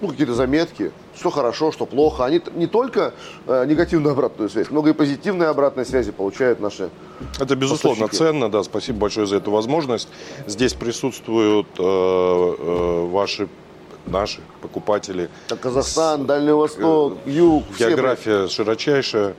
[0.00, 2.24] ну, какие-то заметки, что хорошо, что плохо.
[2.24, 3.14] Они не только
[3.46, 6.90] э, негативную обратную связь, много и позитивной обратной связи получают наши
[7.38, 8.32] Это, безусловно, Поставщики.
[8.32, 10.08] ценно, да, спасибо большое за эту возможность.
[10.46, 13.48] Здесь присутствуют э, э, ваши,
[14.06, 15.28] наши покупатели.
[15.48, 19.34] Так, Казахстан, Дальний Восток, Юг, все География широчайшая,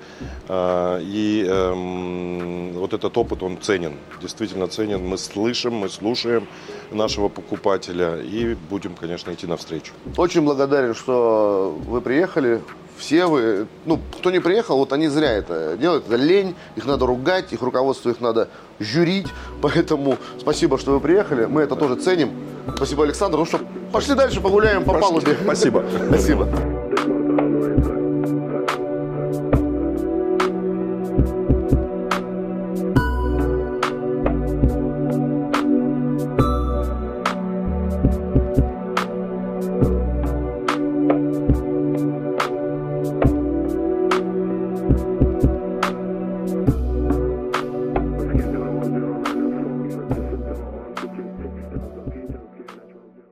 [0.48, 5.06] э, и эм, вот этот опыт, он ценен, действительно ценен.
[5.06, 6.48] Мы слышим, мы слушаем
[6.92, 9.94] нашего покупателя и будем, конечно, идти навстречу.
[10.18, 12.62] Очень благодарен, что вы приехали.
[12.98, 16.06] Все вы, ну, кто не приехал, вот они зря это делают.
[16.08, 19.28] Это лень, их надо ругать, их руководство их надо жюрить.
[19.62, 21.46] Поэтому спасибо, что вы приехали.
[21.46, 22.32] Мы это тоже ценим.
[22.76, 23.38] Спасибо, Александр.
[23.38, 23.60] Ну что,
[23.92, 25.38] пошли дальше погуляем по палубе.
[25.44, 25.86] Спасибо.
[26.08, 26.48] Спасибо.